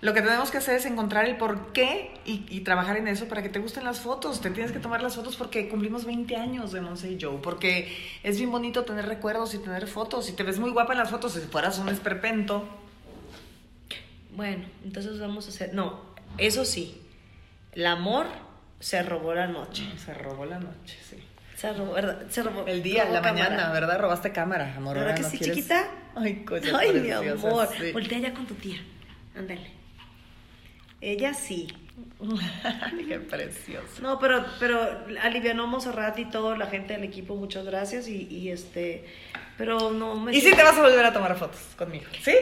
Lo 0.00 0.12
que 0.12 0.20
tenemos 0.20 0.50
que 0.50 0.58
hacer 0.58 0.76
es 0.76 0.84
encontrar 0.84 1.24
el 1.24 1.36
por 1.36 1.72
qué 1.72 2.12
y, 2.26 2.44
y 2.50 2.60
trabajar 2.60 2.96
en 2.98 3.08
eso 3.08 3.26
para 3.26 3.42
que 3.42 3.48
te 3.48 3.58
gusten 3.58 3.84
las 3.84 4.00
fotos. 4.00 4.40
Te 4.42 4.50
tienes 4.50 4.70
que 4.72 4.78
tomar 4.78 5.02
las 5.02 5.14
fotos 5.14 5.36
porque 5.36 5.68
cumplimos 5.68 6.04
20 6.04 6.36
años 6.36 6.72
de 6.72 6.80
Monse 6.82 7.10
y 7.10 7.18
Joe. 7.20 7.38
Porque 7.42 7.90
es 8.22 8.36
bien 8.36 8.50
bonito 8.50 8.84
tener 8.84 9.06
recuerdos 9.06 9.54
y 9.54 9.58
tener 9.58 9.86
fotos. 9.86 10.28
Y 10.28 10.32
te 10.32 10.42
ves 10.42 10.58
muy 10.58 10.70
guapa 10.72 10.92
en 10.92 10.98
las 10.98 11.10
fotos. 11.10 11.32
Si 11.32 11.40
fueras 11.40 11.78
un 11.78 11.88
esperpento. 11.88 12.68
Bueno, 14.36 14.64
entonces 14.84 15.18
vamos 15.20 15.46
a 15.46 15.50
hacer, 15.50 15.74
no, 15.74 16.00
eso 16.38 16.64
sí, 16.64 17.00
el 17.72 17.86
amor 17.86 18.26
se 18.80 19.00
robó 19.02 19.32
la 19.32 19.46
noche. 19.46 19.84
Se 19.96 20.12
robó 20.12 20.44
la 20.44 20.58
noche, 20.58 20.98
sí. 21.08 21.16
Se 21.56 21.72
robó, 21.72 21.92
¿verdad? 21.92 22.24
Se 22.30 22.42
robó. 22.42 22.66
El 22.66 22.82
día, 22.82 23.04
robó 23.04 23.14
la 23.14 23.22
cámara. 23.22 23.48
mañana, 23.50 23.72
¿verdad? 23.72 24.00
Robaste 24.00 24.32
cámara, 24.32 24.74
amor. 24.76 24.98
¿Verdad 24.98 25.14
que 25.14 25.22
no 25.22 25.30
sí, 25.30 25.38
quieres- 25.38 25.56
chiquita? 25.56 25.88
Ay, 26.16 26.44
cosa 26.44 26.66
Ay, 26.78 26.92
mi 26.94 27.10
amor. 27.12 27.68
sí. 27.78 27.92
Voltea 27.92 28.18
ya 28.18 28.34
con 28.34 28.44
tu 28.44 28.54
tía. 28.54 28.78
Ándale. 29.36 29.70
Ella 31.00 31.34
sí. 31.34 31.68
Qué 33.08 33.20
precioso. 33.20 34.02
No, 34.02 34.18
pero, 34.18 34.44
pero 34.58 34.80
alivianó 35.22 35.66
Monserrat 35.66 36.18
y 36.18 36.24
todo, 36.26 36.56
la 36.56 36.66
gente 36.66 36.94
del 36.94 37.04
equipo, 37.04 37.36
muchas 37.36 37.64
gracias. 37.64 38.08
Y, 38.08 38.26
y 38.30 38.50
este. 38.50 39.04
Pero 39.56 39.90
no 39.90 40.16
me. 40.18 40.34
¿Y 40.34 40.40
si 40.40 40.52
te 40.54 40.62
vas 40.62 40.76
a 40.76 40.82
volver 40.82 41.04
a 41.04 41.12
tomar 41.12 41.36
fotos 41.38 41.60
conmigo? 41.76 42.06
¿Sí? 42.22 42.34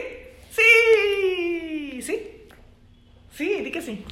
Sí. 0.49 2.01
¿Sí? 2.01 2.19
Sí, 3.31 3.61
di 3.61 3.71
que 3.71 3.81
sí. 3.81 4.03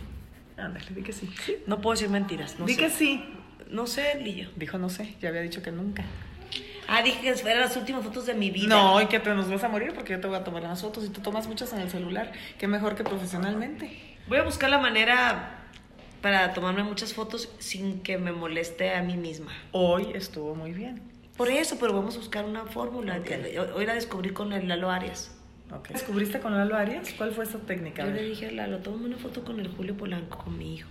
Ándale, 0.58 0.86
di 0.90 1.02
que 1.02 1.14
sí. 1.14 1.30
¿Sí? 1.46 1.58
No 1.68 1.82
puedo 1.82 1.94
decir 1.94 2.10
mentiras. 2.10 2.60
No 2.60 2.66
di 2.66 2.74
sé. 2.74 2.80
que 2.80 2.90
sí. 2.90 3.24
No 3.70 3.88
sé, 3.88 4.20
Lillo. 4.22 4.50
Dijo 4.56 4.78
no 4.78 4.90
sé, 4.90 5.16
ya 5.22 5.30
había 5.30 5.42
dicho 5.42 5.64
que 5.64 5.72
nunca. 5.72 6.04
Ah, 6.88 7.02
dije 7.02 7.22
que 7.22 7.30
eran 7.30 7.62
las 7.62 7.78
últimas 7.78 8.04
fotos 8.04 8.26
de 8.26 8.34
mi 8.34 8.52
vida. 8.52 8.68
No, 8.68 9.02
y 9.02 9.06
que 9.06 9.20
te 9.20 9.34
nos 9.34 9.50
vas 9.50 9.64
a 9.64 9.70
morir 9.70 9.94
porque 9.94 10.12
yo 10.12 10.20
te 10.20 10.28
voy 10.28 10.36
a 10.36 10.44
tomar 10.44 10.64
las 10.64 10.82
fotos 10.82 11.06
y 11.06 11.10
tú 11.10 11.22
tomas 11.22 11.48
muchas 11.48 11.72
en 11.72 11.80
el 11.80 11.90
celular. 11.90 12.34
Qué 12.60 12.68
mejor 12.68 12.96
que 12.96 13.04
profesionalmente. 13.04 14.11
Voy 14.28 14.38
a 14.38 14.44
buscar 14.44 14.70
la 14.70 14.78
manera 14.80 15.58
para 16.22 16.54
tomarme 16.54 16.84
muchas 16.84 17.14
fotos 17.14 17.50
sin 17.60 18.02
que 18.02 18.18
me 18.18 18.32
moleste 18.32 18.94
a 18.94 19.02
mí 19.02 19.18
misma. 19.18 19.52
Hoy 19.72 20.08
estuvo 20.14 20.56
muy 20.56 20.72
bien. 20.72 21.02
Por 21.36 21.50
eso, 21.50 21.78
pero 21.80 21.94
vamos 21.94 22.16
a 22.16 22.20
buscar 22.20 22.46
una 22.46 22.66
fórmula. 22.66 23.18
Ok. 23.18 23.32
Hoy 23.76 23.86
la 23.86 23.96
descubrí 23.96 24.30
con 24.32 24.54
el 24.54 24.68
Lalo 24.68 24.92
Arias. 24.92 25.36
¿Descubriste 25.90 26.40
con 26.40 26.56
Lalo 26.56 26.76
Arias? 26.76 27.14
¿Cuál 27.18 27.32
fue 27.32 27.46
esa 27.46 27.58
técnica? 27.60 28.06
Yo 28.06 28.12
le 28.12 28.24
dije 28.24 28.48
a 28.48 28.52
Lalo, 28.52 28.80
tómame 28.80 29.06
una 29.06 29.18
foto 29.18 29.44
con 29.44 29.60
el 29.60 29.70
Julio 29.70 29.96
Polanco, 29.96 30.38
con 30.38 30.58
mi 30.58 30.76
hijo. 30.76 30.90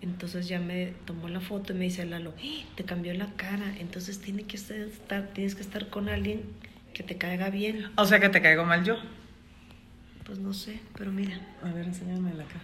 Entonces 0.00 0.48
ya 0.48 0.58
me 0.60 0.92
tomó 1.04 1.28
la 1.28 1.40
foto 1.40 1.72
y 1.72 1.76
me 1.76 1.84
dice 1.84 2.04
Lalo, 2.06 2.32
"¡Eh! 2.42 2.64
te 2.74 2.84
cambió 2.84 3.12
la 3.14 3.26
cara, 3.36 3.74
entonces 3.78 4.20
tiene 4.20 4.44
que 4.44 4.56
estar, 4.56 5.28
tienes 5.34 5.54
que 5.54 5.60
estar 5.62 5.88
con 5.90 6.08
alguien 6.08 6.42
que 6.94 7.02
te 7.02 7.16
caiga 7.18 7.50
bien. 7.50 7.90
O 7.96 8.04
sea 8.06 8.18
que 8.18 8.28
te 8.28 8.40
caigo 8.40 8.64
mal 8.64 8.84
yo. 8.84 8.96
Pues 10.28 10.38
no 10.38 10.52
sé, 10.52 10.80
pero 10.96 11.10
mira, 11.10 11.40
A 11.62 11.72
ver, 11.72 11.86
enséñame 11.86 12.32
la 12.34 12.44
cara. 12.44 12.62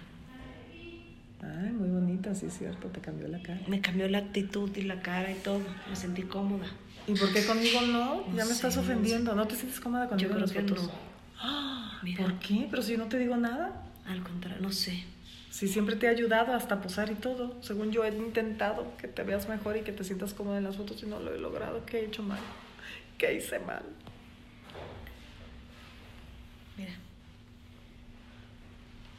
Ay, 1.62 1.72
muy 1.72 1.88
bonita, 1.90 2.34
sí 2.34 2.46
es 2.46 2.56
cierto, 2.58 2.88
te 2.88 3.00
cambió 3.00 3.26
la 3.28 3.42
cara. 3.42 3.60
me 3.68 3.80
cambió 3.80 4.08
la 4.08 4.18
actitud 4.18 4.70
y 4.76 4.82
la 4.82 5.00
cara 5.02 5.30
y 5.32 5.34
todo, 5.36 5.60
me 5.90 5.96
sentí 5.96 6.22
cómoda. 6.22 6.66
¿Y 7.06 7.14
por 7.14 7.32
qué 7.32 7.44
conmigo 7.44 7.80
no? 7.82 8.16
No 8.16 8.26
Ya 8.28 8.44
me 8.44 8.44
sé, 8.44 8.52
estás 8.52 8.76
no 8.76 8.82
ofendiendo. 8.82 9.34
¿No 9.34 9.46
te 9.46 9.56
sientes 9.56 9.80
cómoda 9.80 10.08
conmigo 10.08 10.28
Yo 10.30 10.36
en 10.38 10.44
creo 10.44 10.46
las 10.46 10.52
que 10.52 10.72
fotos? 10.74 10.86
no. 10.86 10.92
Ah, 11.38 12.00
Mira. 12.02 12.24
¿Por 12.24 12.38
qué? 12.38 12.66
Pero 12.70 12.82
si 12.82 12.92
yo 12.92 12.98
no 12.98 13.06
te 13.08 13.18
digo 13.18 13.36
nada. 13.36 13.82
Al 14.06 14.22
contrario, 14.22 14.60
no 14.62 14.72
sé. 14.72 15.04
Si 15.50 15.68
siempre 15.68 15.96
te 15.96 16.06
he 16.06 16.08
ayudado 16.10 16.52
hasta 16.54 16.80
posar 16.82 17.10
y 17.10 17.14
todo. 17.14 17.62
Según 17.62 17.92
yo 17.92 18.04
he 18.04 18.14
intentado 18.16 18.96
que 18.96 19.08
te 19.08 19.22
veas 19.22 19.48
mejor 19.48 19.76
y 19.76 19.82
que 19.82 19.92
te 19.92 20.04
sientas 20.04 20.32
cómoda 20.34 20.58
en 20.58 20.64
las 20.64 20.76
fotos 20.76 21.02
y 21.02 21.06
no 21.06 21.18
lo 21.20 21.34
he 21.34 21.38
logrado. 21.38 21.84
¿Qué 21.86 21.98
he 22.00 22.04
hecho 22.06 22.22
mal? 22.22 22.40
¿Qué 23.18 23.34
hice 23.34 23.58
mal? 23.60 23.82
Mira, 26.78 26.92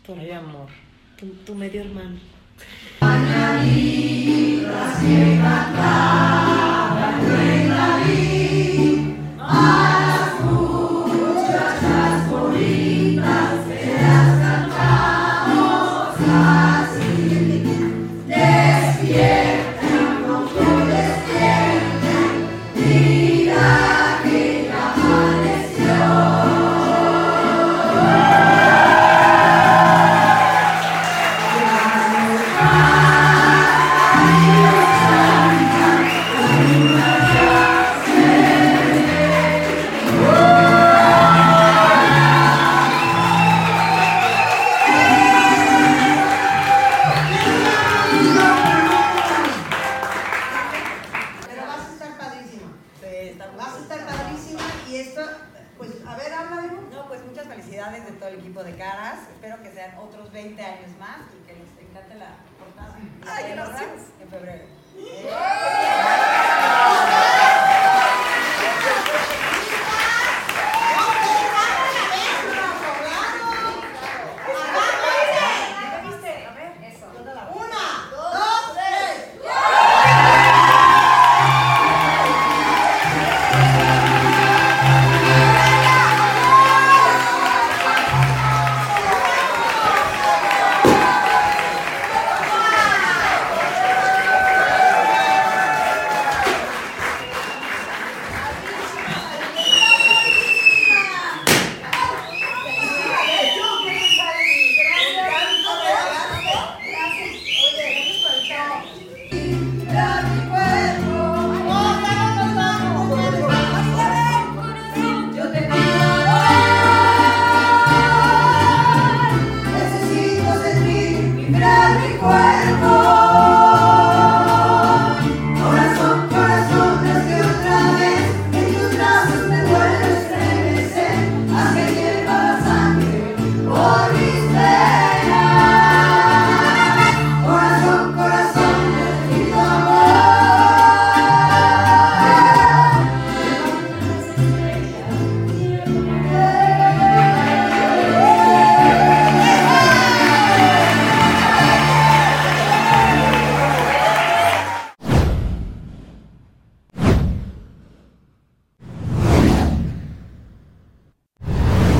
Ay, 0.07 0.31
amor. 0.31 0.69
tu, 1.17 1.25
tu 1.45 1.55
medio 1.55 1.81
hermano. 1.81 2.19